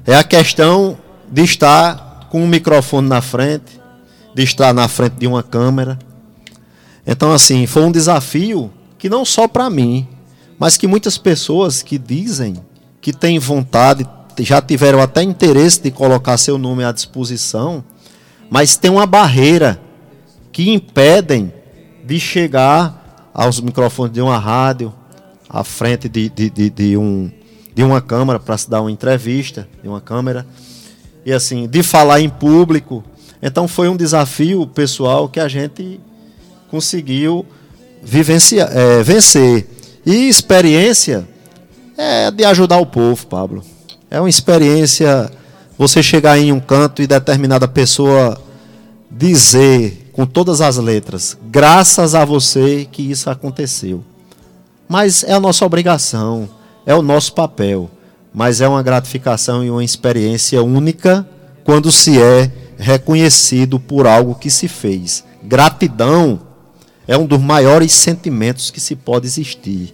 [0.05, 0.97] É a questão
[1.31, 3.79] de estar com um microfone na frente,
[4.35, 5.97] de estar na frente de uma câmera.
[7.05, 10.05] Então, assim, foi um desafio que não só para mim,
[10.59, 12.55] mas que muitas pessoas que dizem
[12.99, 14.05] que têm vontade,
[14.39, 17.81] já tiveram até interesse de colocar seu nome à disposição,
[18.49, 19.79] mas tem uma barreira
[20.51, 21.53] que impedem
[22.03, 24.93] de chegar aos microfones de uma rádio,
[25.49, 27.31] à frente de, de, de, de um,
[27.73, 30.45] de uma câmera para se dar uma entrevista, de uma câmera,
[31.25, 33.03] e assim, de falar em público.
[33.41, 35.99] Então foi um desafio pessoal que a gente
[36.69, 37.45] conseguiu
[38.01, 39.67] vivenciar, é, vencer.
[40.05, 41.27] E experiência
[41.97, 43.63] é de ajudar o povo, Pablo.
[44.09, 45.29] É uma experiência
[45.77, 48.41] você chegar em um canto e determinada pessoa
[49.11, 54.03] dizer com todas as letras, graças a você que isso aconteceu.
[54.87, 56.49] Mas é a nossa obrigação,
[56.85, 57.89] é o nosso papel.
[58.33, 61.27] Mas é uma gratificação e uma experiência única
[61.63, 65.23] quando se é reconhecido por algo que se fez.
[65.43, 66.39] Gratidão
[67.07, 69.93] é um dos maiores sentimentos que se pode existir.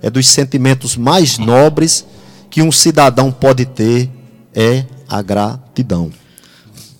[0.00, 2.04] É dos sentimentos mais nobres
[2.50, 4.10] que um cidadão pode ter
[4.54, 6.10] é a gratidão.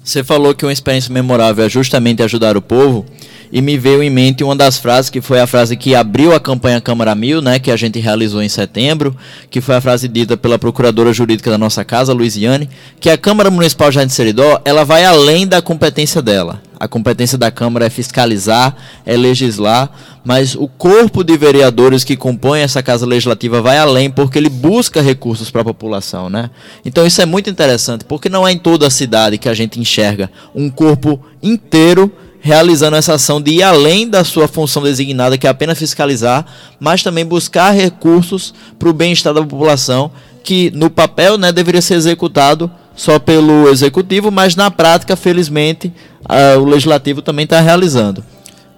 [0.04, 3.06] Você falou que uma experiência memorável é justamente ajudar o povo
[3.52, 6.40] e me veio em mente uma das frases que foi a frase que abriu a
[6.40, 9.14] campanha Câmara Mil, né, que a gente realizou em setembro,
[9.50, 13.50] que foi a frase dita pela procuradora jurídica da nossa casa, Luiziane, que a Câmara
[13.50, 16.62] Municipal de Seridó, ela vai além da competência dela.
[16.80, 18.74] A competência da Câmara é fiscalizar,
[19.06, 19.88] é legislar,
[20.24, 25.00] mas o corpo de vereadores que compõe essa Casa Legislativa vai além porque ele busca
[25.00, 26.50] recursos para a população, né?
[26.84, 29.78] Então isso é muito interessante, porque não é em toda a cidade que a gente
[29.78, 32.10] enxerga um corpo inteiro
[32.42, 36.44] realizando essa ação de ir além da sua função designada, que é apenas fiscalizar,
[36.78, 40.10] mas também buscar recursos para o bem-estar da população,
[40.42, 45.92] que no papel né, deveria ser executado só pelo executivo, mas na prática, felizmente,
[46.24, 48.24] uh, o legislativo também está realizando.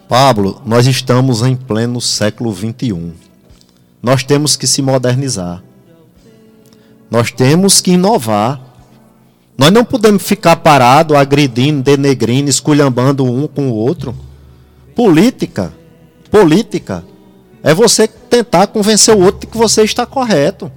[0.06, 3.12] Pablo, nós estamos em pleno século XXI.
[4.02, 5.62] Nós temos que se modernizar.
[7.10, 8.60] Nós temos que inovar.
[9.56, 14.14] Nós não podemos ficar parado, agredindo, denegrindo, esculhambando um com o outro.
[14.94, 15.72] Política,
[16.30, 17.04] política
[17.62, 20.70] É você tentar convencer o outro de que você está correto.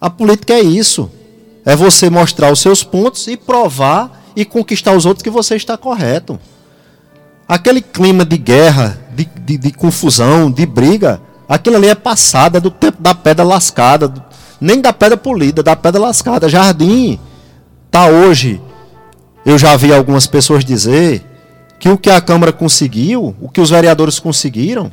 [0.00, 1.10] A política é isso.
[1.64, 5.76] É você mostrar os seus pontos e provar e conquistar os outros que você está
[5.76, 6.38] correto.
[7.48, 12.70] Aquele clima de guerra, de, de, de confusão, de briga, aquilo ali é passada do
[12.70, 14.12] tempo da pedra lascada,
[14.60, 16.48] nem da pedra polida, da pedra lascada.
[16.48, 17.18] Jardim
[17.86, 18.60] está hoje.
[19.44, 21.24] Eu já vi algumas pessoas dizer
[21.78, 24.90] que o que a Câmara conseguiu, o que os vereadores conseguiram,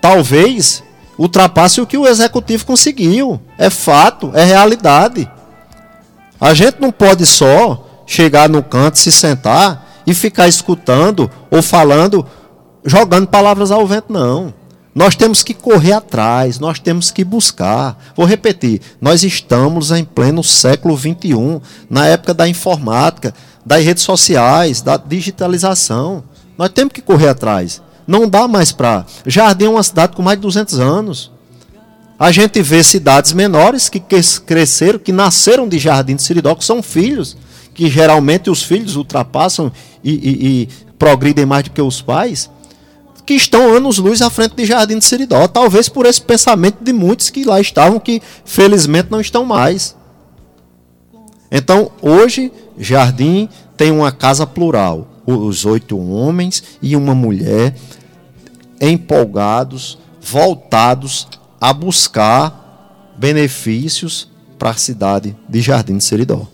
[0.00, 0.82] talvez
[1.18, 3.40] ultrapasse o que o Executivo conseguiu.
[3.56, 5.30] É fato, é realidade.
[6.40, 12.26] A gente não pode só chegar no canto, se sentar e ficar escutando ou falando,
[12.84, 14.52] jogando palavras ao vento, não.
[14.94, 17.98] Nós temos que correr atrás, nós temos que buscar.
[18.14, 23.32] Vou repetir, nós estamos em pleno século XXI, na época da informática,
[23.64, 26.22] das redes sociais, da digitalização.
[26.58, 27.80] Nós temos que correr atrás.
[28.06, 29.06] Não dá mais para.
[29.24, 31.30] Jardim é uma cidade com mais de 200 anos.
[32.18, 34.00] A gente vê cidades menores que
[34.44, 37.36] cresceram, que nasceram de Jardim de Siridó, que são filhos,
[37.72, 39.72] que geralmente os filhos ultrapassam
[40.04, 40.68] e, e, e
[40.98, 42.50] progridem mais do que os pais
[43.24, 45.46] que estão anos-luz à frente de Jardim de Seridó.
[45.46, 49.96] Talvez por esse pensamento de muitos que lá estavam, que felizmente não estão mais.
[51.50, 55.08] Então, hoje, Jardim tem uma casa plural.
[55.24, 57.76] Os oito homens e uma mulher
[58.80, 61.28] empolgados, voltados
[61.60, 66.48] a buscar benefícios para a cidade de Jardim de Seridó.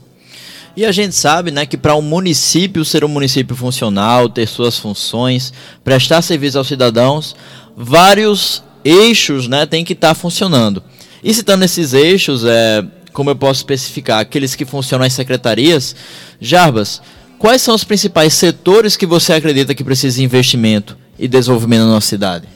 [0.79, 4.79] E a gente sabe né, que para um município ser um município funcional, ter suas
[4.79, 5.53] funções,
[5.83, 7.35] prestar serviço aos cidadãos,
[7.76, 10.81] vários eixos né, têm que estar tá funcionando.
[11.20, 15.97] E citando esses eixos, é, como eu posso especificar, aqueles que funcionam nas secretarias,
[16.41, 17.03] Jarbas,
[17.41, 21.95] quais são os principais setores que você acredita que precisa de investimento e desenvolvimento na
[21.95, 22.49] nossa cidade?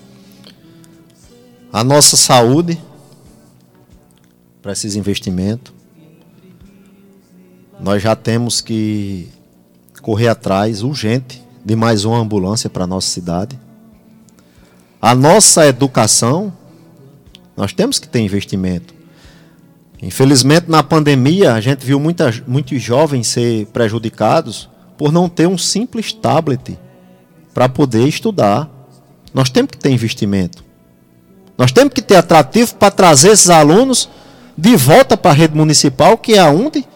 [1.72, 2.78] A nossa saúde
[4.62, 5.81] precisa de investimento
[7.82, 9.28] nós já temos que
[10.00, 13.58] correr atrás urgente de mais uma ambulância para a nossa cidade.
[15.00, 16.52] A nossa educação,
[17.56, 18.94] nós temos que ter investimento.
[20.00, 25.58] Infelizmente, na pandemia, a gente viu muita, muitos jovens ser prejudicados por não ter um
[25.58, 26.78] simples tablet
[27.52, 28.70] para poder estudar.
[29.34, 30.64] Nós temos que ter investimento.
[31.58, 34.08] Nós temos que ter atrativo para trazer esses alunos
[34.56, 36.91] de volta para a rede municipal, que é onde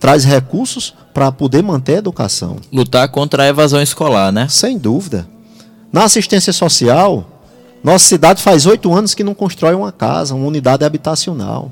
[0.00, 2.56] traz recursos para poder manter a educação.
[2.72, 4.48] Lutar contra a evasão escolar, né?
[4.48, 5.28] Sem dúvida.
[5.92, 7.28] Na assistência social,
[7.84, 11.70] nossa cidade faz oito anos que não constrói uma casa, uma unidade habitacional.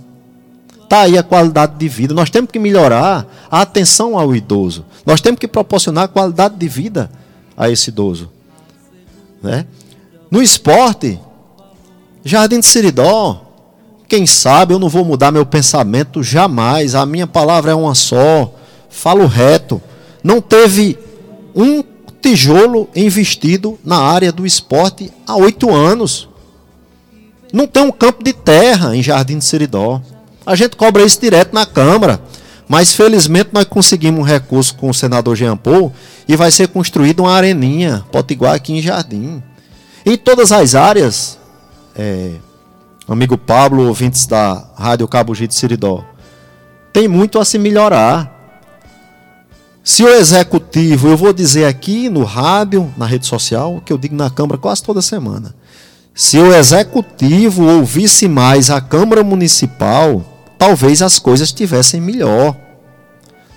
[0.82, 2.14] Está aí a qualidade de vida.
[2.14, 4.84] Nós temos que melhorar a atenção ao idoso.
[5.04, 7.10] Nós temos que proporcionar qualidade de vida
[7.56, 8.30] a esse idoso.
[9.42, 9.66] Né?
[10.30, 11.18] No esporte,
[12.24, 13.47] Jardim de Siridó,
[14.08, 16.94] quem sabe eu não vou mudar meu pensamento jamais.
[16.94, 18.52] A minha palavra é uma só.
[18.88, 19.80] Falo reto.
[20.24, 20.98] Não teve
[21.54, 21.84] um
[22.22, 26.26] tijolo investido na área do esporte há oito anos.
[27.52, 30.00] Não tem um campo de terra em Jardim de Seridó.
[30.44, 32.18] A gente cobra isso direto na Câmara.
[32.66, 35.92] Mas felizmente nós conseguimos um recurso com o senador Jean Paul
[36.26, 39.42] e vai ser construída uma areninha potiguar aqui em Jardim.
[40.04, 41.38] Em todas as áreas,
[41.96, 42.32] é,
[43.12, 46.04] amigo Pablo, ouvintes da Rádio Cabo de Siridó,
[46.92, 48.34] tem muito a se melhorar.
[49.82, 54.14] Se o executivo, eu vou dizer aqui no rádio, na rede social, que eu digo
[54.14, 55.54] na Câmara quase toda semana.
[56.14, 60.22] Se o executivo ouvisse mais a Câmara Municipal,
[60.58, 62.56] talvez as coisas estivessem melhor.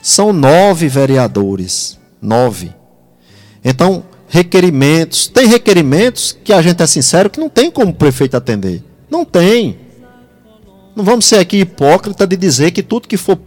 [0.02, 1.98] São nove vereadores.
[2.22, 2.72] Nove.
[3.66, 5.28] Então, requerimentos.
[5.28, 8.84] Tem requerimentos que a gente é sincero que não tem como o prefeito atender.
[9.12, 9.78] Não tem.
[10.96, 13.38] Não vamos ser aqui hipócrita de dizer que tudo que for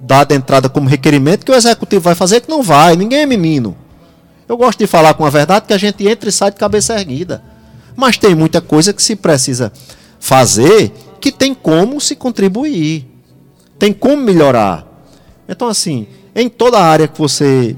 [0.00, 2.94] dado entrada como requerimento que o executivo vai fazer, que não vai.
[2.94, 3.76] Ninguém é menino.
[4.48, 6.94] Eu gosto de falar com a verdade que a gente entra e sai de cabeça
[6.94, 7.42] erguida.
[7.96, 9.72] Mas tem muita coisa que se precisa
[10.20, 13.06] fazer que tem como se contribuir.
[13.78, 14.86] Tem como melhorar.
[15.48, 17.76] Então, assim, em toda a área que você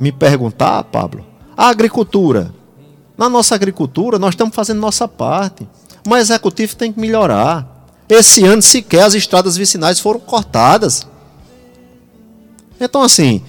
[0.00, 2.54] me perguntar, Pablo, a agricultura.
[3.16, 5.66] Na nossa agricultura, nós estamos fazendo nossa parte
[6.06, 7.66] mas o executivo tem que melhorar.
[8.08, 11.06] Esse ano sequer as estradas vicinais foram cortadas.
[12.80, 13.42] Então, assim,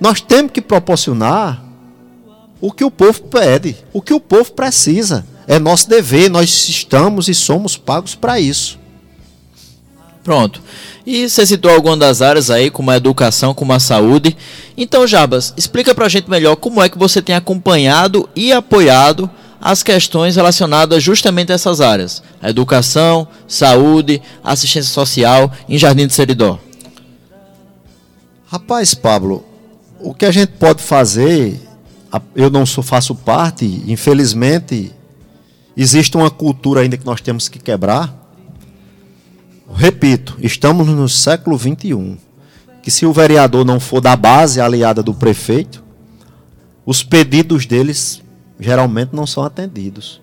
[0.00, 1.62] nós temos que proporcionar
[2.60, 5.26] o que o povo pede, o que o povo precisa.
[5.46, 8.78] É nosso dever, nós estamos e somos pagos para isso.
[10.22, 10.60] Pronto.
[11.06, 14.36] E você citou algumas das áreas aí, como a educação, como a saúde.
[14.76, 19.30] Então, Jabas, explica para a gente melhor como é que você tem acompanhado e apoiado
[19.60, 26.12] as questões relacionadas justamente a essas áreas: a educação, saúde, assistência social em Jardim do
[26.12, 26.58] Seridó?
[28.46, 29.44] Rapaz, Pablo,
[30.00, 31.60] o que a gente pode fazer,
[32.34, 34.92] eu não sou, faço parte, infelizmente,
[35.76, 38.14] existe uma cultura ainda que nós temos que quebrar.
[39.74, 42.16] Repito, estamos no século XXI.
[42.82, 45.84] Que se o vereador não for da base aliada do prefeito,
[46.86, 48.22] os pedidos deles
[48.58, 50.20] geralmente não são atendidos.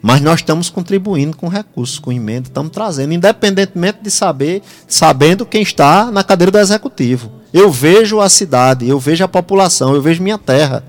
[0.00, 5.62] Mas nós estamos contribuindo com recursos, com emenda, estamos trazendo, independentemente de saber, sabendo quem
[5.62, 7.32] está na cadeira do executivo.
[7.52, 10.84] Eu vejo a cidade, eu vejo a população, eu vejo minha terra.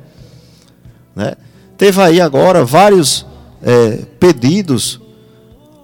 [1.16, 1.34] Né?
[1.78, 3.26] Teve aí agora vários
[3.64, 5.00] é, pedidos.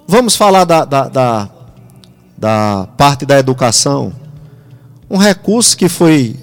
[0.08, 1.50] Vamos falar da, da, da,
[2.38, 4.14] da parte da educação.
[5.10, 6.36] Um recurso que foi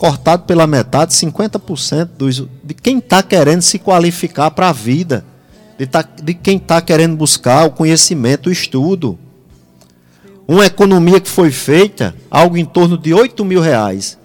[0.00, 5.26] cortado pela metade, 50% dos, de quem está querendo se qualificar para a vida,
[5.78, 9.18] de, tá, de quem está querendo buscar o conhecimento, o estudo.
[10.48, 14.16] Uma economia que foi feita, algo em torno de 8 mil reais,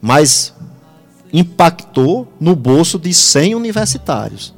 [0.00, 0.52] mas
[1.32, 4.52] impactou no bolso de 100 universitários.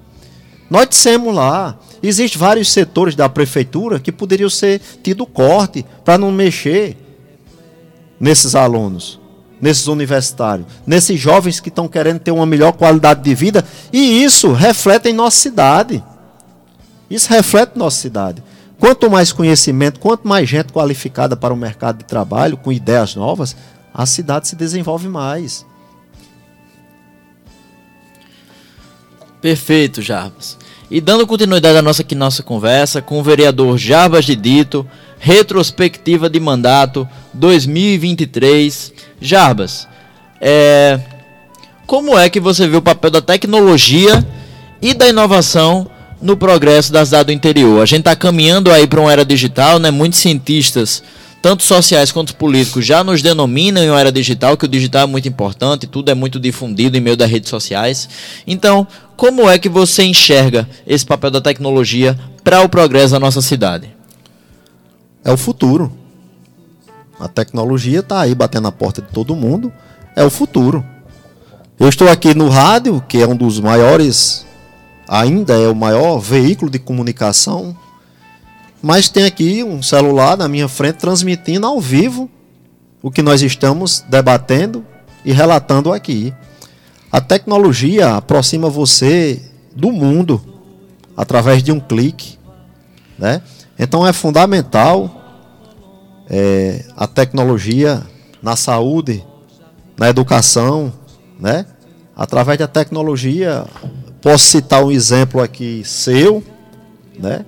[0.71, 6.33] Nós dissemos lá, existem vários setores da prefeitura que poderiam ser tido corte para não
[6.33, 6.97] mexer
[8.19, 9.23] nesses alunos
[9.61, 14.53] nesses universitários, nesses jovens que estão querendo ter uma melhor qualidade de vida, e isso
[14.53, 16.03] reflete em nossa cidade.
[17.11, 18.43] Isso reflete nossa cidade.
[18.79, 23.57] Quanto mais conhecimento, quanto mais gente qualificada para o mercado de trabalho, com ideias novas,
[23.93, 25.65] a cidade se desenvolve mais.
[29.41, 30.59] Perfeito, Jarbas.
[30.91, 34.87] E dando continuidade à nossa, aqui, nossa conversa com o vereador Jarbas de Dito,
[35.25, 38.93] retrospectiva de mandato 2023.
[39.23, 39.89] Jarbas,
[40.39, 41.01] é,
[41.87, 44.23] como é que você vê o papel da tecnologia
[44.83, 47.83] e da inovação no progresso das cidade do interior?
[47.83, 49.91] A gente está caminhando aí para uma era digital, né?
[49.91, 51.03] Muitos cientistas,
[51.41, 55.07] tanto sociais quanto políticos, já nos denominam em uma era digital, que o digital é
[55.07, 58.11] muito importante, tudo é muito difundido em meio das redes sociais.
[58.47, 63.41] Então, como é que você enxerga esse papel da tecnologia para o progresso da nossa
[63.41, 63.94] cidade?
[65.25, 65.91] É o futuro.
[67.19, 69.73] A tecnologia está aí batendo na porta de todo mundo.
[70.15, 70.85] É o futuro.
[71.79, 74.47] Eu estou aqui no rádio, que é um dos maiores,
[75.09, 77.77] ainda é o maior veículo de comunicação.
[78.83, 82.31] Mas tem aqui um celular na minha frente transmitindo ao vivo
[83.03, 84.85] o que nós estamos debatendo
[85.25, 86.35] e relatando aqui.
[87.11, 89.41] A tecnologia aproxima você
[89.75, 90.41] do mundo
[91.17, 92.39] através de um clique,
[93.19, 93.41] né?
[93.79, 95.23] Então é fundamental
[96.29, 98.03] é, a tecnologia
[98.43, 99.25] na saúde,
[99.99, 100.93] na educação,
[101.39, 101.67] né?
[102.17, 103.65] Através da tecnologia,
[104.21, 106.43] posso citar um exemplo aqui seu,
[107.19, 107.45] né?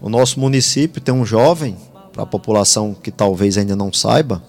[0.00, 1.76] O nosso município tem um jovem,
[2.12, 4.42] para a população que talvez ainda não saiba,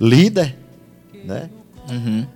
[0.00, 0.58] líder,
[1.24, 1.48] né?
[1.88, 2.26] Uhum.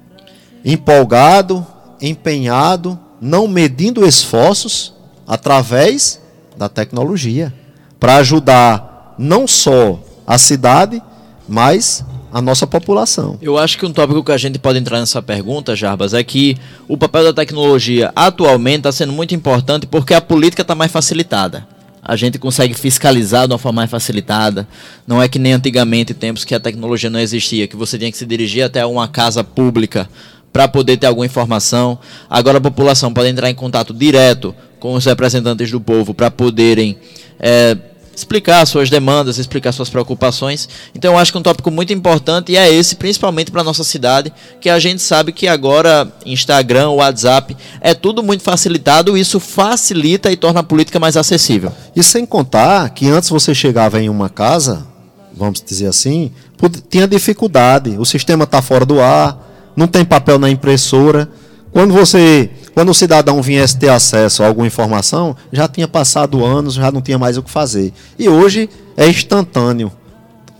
[0.64, 1.66] Empolgado,
[2.00, 4.94] empenhado, não medindo esforços
[5.26, 6.20] através
[6.56, 7.52] da tecnologia
[7.98, 11.02] para ajudar não só a cidade,
[11.48, 13.38] mas a nossa população.
[13.40, 16.56] Eu acho que um tópico que a gente pode entrar nessa pergunta, Jarbas, é que
[16.88, 21.66] o papel da tecnologia atualmente está sendo muito importante porque a política está mais facilitada.
[22.02, 24.68] A gente consegue fiscalizar de uma forma mais facilitada.
[25.06, 28.18] Não é que nem antigamente, tempos que a tecnologia não existia, que você tinha que
[28.18, 30.08] se dirigir até uma casa pública
[30.52, 31.98] para poder ter alguma informação.
[32.30, 34.54] Agora a população pode entrar em contato direto
[34.86, 36.96] com os representantes do povo para poderem
[37.40, 37.76] é,
[38.14, 40.68] explicar suas demandas, explicar suas preocupações.
[40.94, 44.32] Então eu acho que um tópico muito importante e é esse, principalmente para nossa cidade,
[44.60, 50.36] que a gente sabe que agora Instagram, WhatsApp, é tudo muito facilitado, isso facilita e
[50.36, 51.72] torna a política mais acessível.
[51.96, 54.86] E sem contar que antes você chegava em uma casa,
[55.34, 56.30] vamos dizer assim,
[56.88, 61.28] tinha dificuldade, o sistema está fora do ar, não tem papel na impressora.
[61.72, 66.74] Quando você quando o cidadão viesse ter acesso a alguma informação, já tinha passado anos,
[66.74, 67.90] já não tinha mais o que fazer.
[68.18, 68.68] E hoje
[68.98, 69.90] é instantâneo.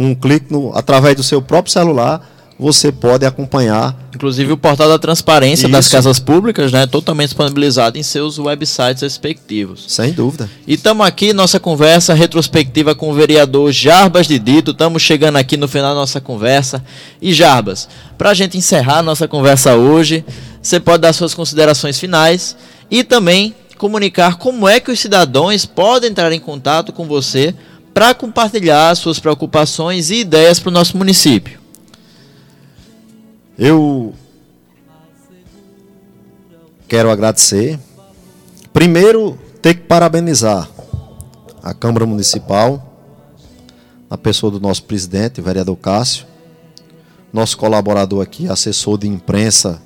[0.00, 2.26] Um clique no, através do seu próprio celular,
[2.58, 3.94] você pode acompanhar.
[4.14, 5.72] Inclusive o portal da transparência Isso.
[5.72, 9.84] das casas públicas, né, totalmente disponibilizado em seus websites respectivos.
[9.86, 10.48] Sem dúvida.
[10.66, 14.70] E estamos aqui nossa conversa retrospectiva com o vereador Jarbas de Dito.
[14.70, 16.82] Estamos chegando aqui no final da nossa conversa.
[17.20, 17.86] E Jarbas,
[18.16, 20.24] para a gente encerrar a nossa conversa hoje,
[20.66, 22.56] você pode dar suas considerações finais
[22.90, 27.54] e também comunicar como é que os cidadãos podem entrar em contato com você
[27.92, 31.60] para compartilhar suas preocupações e ideias para o nosso município.
[33.58, 34.14] Eu
[36.88, 37.78] quero agradecer
[38.76, 40.68] Primeiro, ter que parabenizar
[41.62, 43.00] a Câmara Municipal,
[44.10, 46.26] na pessoa do nosso presidente, vereador Cássio,
[47.32, 49.80] nosso colaborador aqui, assessor de imprensa,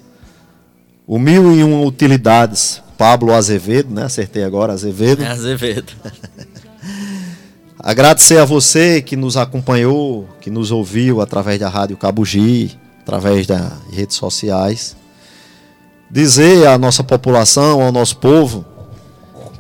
[1.11, 4.05] o Mil e Uma Utilidades, Pablo Azevedo, né?
[4.05, 5.25] Acertei agora, Azevedo.
[5.25, 5.93] É Azevedo.
[7.77, 13.73] Agradecer a você que nos acompanhou, que nos ouviu através da Rádio Cabugi, através das
[13.93, 14.95] redes sociais.
[16.09, 18.65] Dizer à nossa população, ao nosso povo,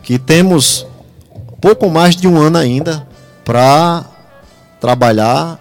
[0.04, 0.86] que temos
[1.60, 3.04] pouco mais de um ano ainda
[3.44, 4.04] para
[4.80, 5.58] trabalhar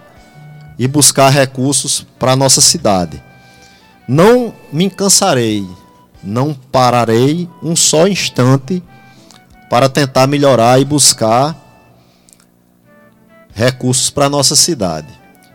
[0.78, 3.20] e buscar recursos para a nossa cidade.
[4.12, 5.64] Não me cansarei,
[6.20, 8.82] não pararei um só instante
[9.70, 11.56] para tentar melhorar e buscar
[13.54, 15.06] recursos para a nossa cidade.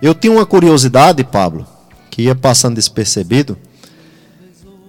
[0.01, 1.67] Eu tinha uma curiosidade, Pablo,
[2.09, 3.57] que ia passando despercebido.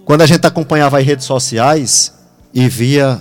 [0.04, 2.14] Quando a gente acompanhava as redes sociais
[2.54, 3.20] e via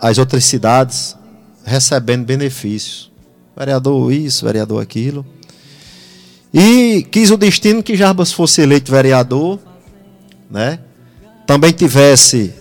[0.00, 1.18] as outras cidades
[1.66, 3.12] recebendo benefícios.
[3.54, 5.26] Vereador isso, vereador aquilo.
[6.52, 9.58] E quis o destino que Jarbas fosse eleito vereador,
[10.50, 10.80] né?
[11.46, 12.52] Também tivesse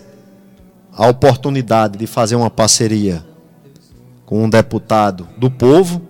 [0.93, 3.25] a oportunidade de fazer uma parceria
[4.25, 6.01] com um deputado do povo,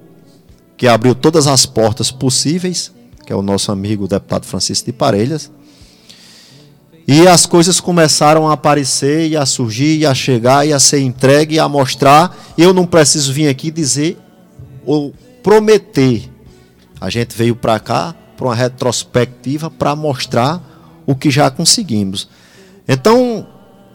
[0.78, 2.92] que abriu todas as portas possíveis,
[3.26, 5.52] que é o nosso amigo o deputado Francisco de Parelhas.
[7.08, 11.02] E as coisas começaram a aparecer e a surgir, e a chegar, e a ser
[11.02, 12.36] entregue, e a mostrar.
[12.58, 14.18] Eu não preciso vir aqui dizer
[14.86, 15.14] ou
[15.44, 16.31] prometer.
[17.02, 20.62] A gente veio para cá para uma retrospectiva para mostrar
[21.06, 22.30] o que já conseguimos.
[22.88, 23.47] Então,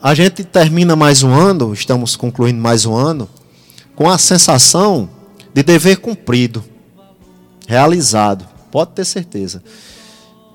[0.03, 3.29] a gente termina mais um ano, estamos concluindo mais um ano,
[3.95, 5.09] com a sensação
[5.55, 6.65] de dever cumprido,
[7.69, 9.63] realizado, pode ter certeza.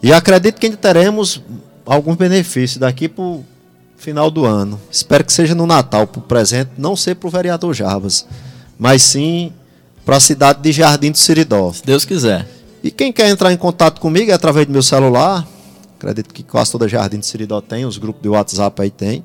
[0.03, 1.41] E acredito que ainda teremos
[1.85, 3.45] alguns benefícios daqui para o
[3.95, 4.79] final do ano.
[4.91, 8.27] Espero que seja no Natal, para o presente, não ser para o vereador Jarbas,
[8.77, 9.53] mas sim
[10.11, 11.71] para a cidade de Jardim do Siridó.
[11.71, 12.45] Se Deus quiser.
[12.83, 15.47] E quem quer entrar em contato comigo é através do meu celular.
[15.97, 19.23] Acredito que quase toda Jardim do Siridó tem, os grupos de WhatsApp aí tem.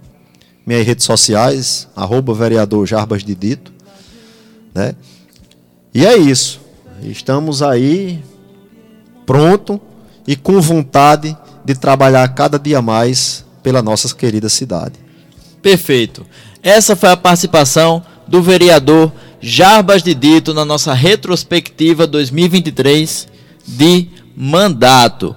[0.65, 3.73] Minhas redes sociais, arroba vereador Jarbas de Dito.
[4.73, 4.95] Né?
[5.93, 6.61] E é isso.
[7.03, 8.23] Estamos aí
[9.27, 9.81] pronto
[10.25, 14.95] e com vontade de trabalhar cada dia mais pela nossa querida cidade.
[15.61, 16.25] Perfeito.
[16.63, 19.11] Essa foi a participação do vereador
[19.41, 23.29] Jarbas de Dito na nossa retrospectiva 2023
[23.67, 25.37] de mandato.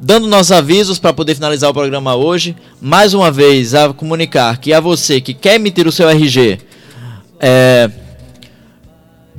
[0.00, 4.72] Dando nossos avisos para poder finalizar o programa hoje, mais uma vez a comunicar que
[4.72, 6.58] a você que quer emitir o seu RG,
[7.40, 7.90] é,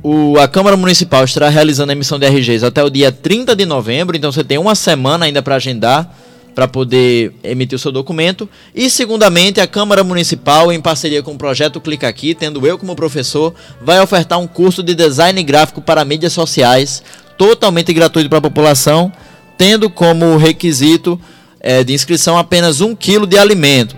[0.02, 3.66] o, a Câmara Municipal estará realizando a emissão de RGs até o dia 30 de
[3.66, 6.12] novembro, então você tem uma semana ainda para agendar
[6.58, 8.48] para poder emitir o seu documento.
[8.74, 12.96] E, segundamente, a Câmara Municipal, em parceria com o projeto Clica Aqui, tendo eu como
[12.96, 17.00] professor, vai ofertar um curso de design gráfico para mídias sociais,
[17.36, 19.12] totalmente gratuito para a população,
[19.56, 21.20] tendo como requisito
[21.60, 23.94] é, de inscrição apenas um quilo de alimento.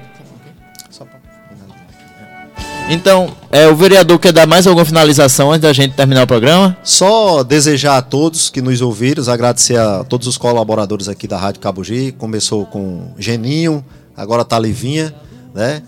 [2.92, 6.76] Então, é, o vereador quer dar mais alguma finalização antes da gente terminar o programa?
[6.82, 11.60] Só desejar a todos que nos ouviram, agradecer a todos os colaboradores aqui da Rádio
[11.60, 12.10] Cabugi.
[12.10, 13.84] Começou com Geninho,
[14.16, 15.14] agora tá Livinha,
[15.54, 15.84] né?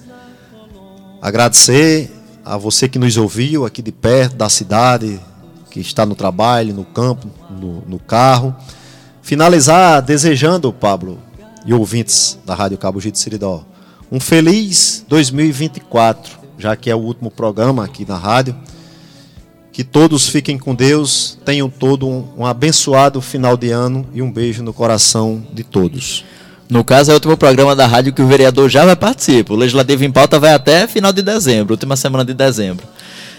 [1.21, 2.09] Agradecer
[2.45, 5.19] a você que nos ouviu aqui de perto da cidade,
[5.73, 8.55] que está no trabalho, no campo, no, no carro.
[9.23, 11.19] Finalizar desejando, Pablo,
[11.67, 13.65] e ouvintes da Rádio Cabugi de Siridó,
[14.09, 18.55] um feliz 2024 já que é o último programa aqui na rádio.
[19.73, 24.31] Que todos fiquem com Deus, tenham todo um, um abençoado final de ano e um
[24.31, 26.25] beijo no coração de todos.
[26.71, 29.55] No caso, é o último programa da rádio que o vereador já vai participar.
[29.55, 32.87] O Legislativo em Pauta vai até final de dezembro, última semana de dezembro.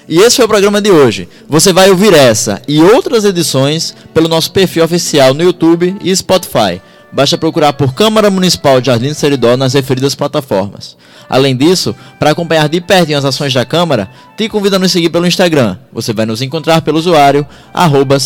[0.07, 1.30] E esse foi o programa de hoje.
[1.47, 6.82] Você vai ouvir essa e outras edições pelo nosso perfil oficial no YouTube e Spotify.
[7.11, 10.97] Basta procurar por Câmara Municipal de Jardim Seridó nas referidas plataformas.
[11.30, 15.09] Além disso, para acompanhar de pertinho as ações da Câmara, te convido a nos seguir
[15.09, 15.78] pelo Instagram.
[15.91, 18.17] Você vai nos encontrar pelo usuário arroba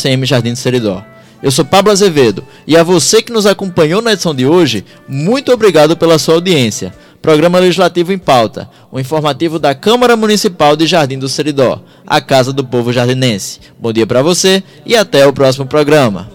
[1.42, 5.52] Eu sou Pablo Azevedo e a você que nos acompanhou na edição de hoje, muito
[5.52, 6.94] obrigado pela sua audiência.
[7.22, 12.22] Programa Legislativo em Pauta, o um informativo da Câmara Municipal de Jardim do Seridó, a
[12.22, 13.60] casa do povo jardinense.
[13.78, 16.30] Bom dia para você e até o próximo programa.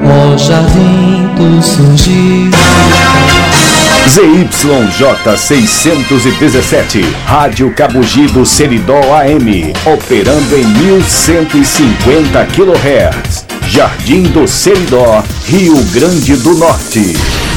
[0.00, 2.97] Ó jardim, tu surgiu.
[4.08, 16.36] ZYJ617, Rádio Cabugi do Seridó AM, operando em 1150 kHz, Jardim do Seridó, Rio Grande
[16.36, 17.47] do Norte.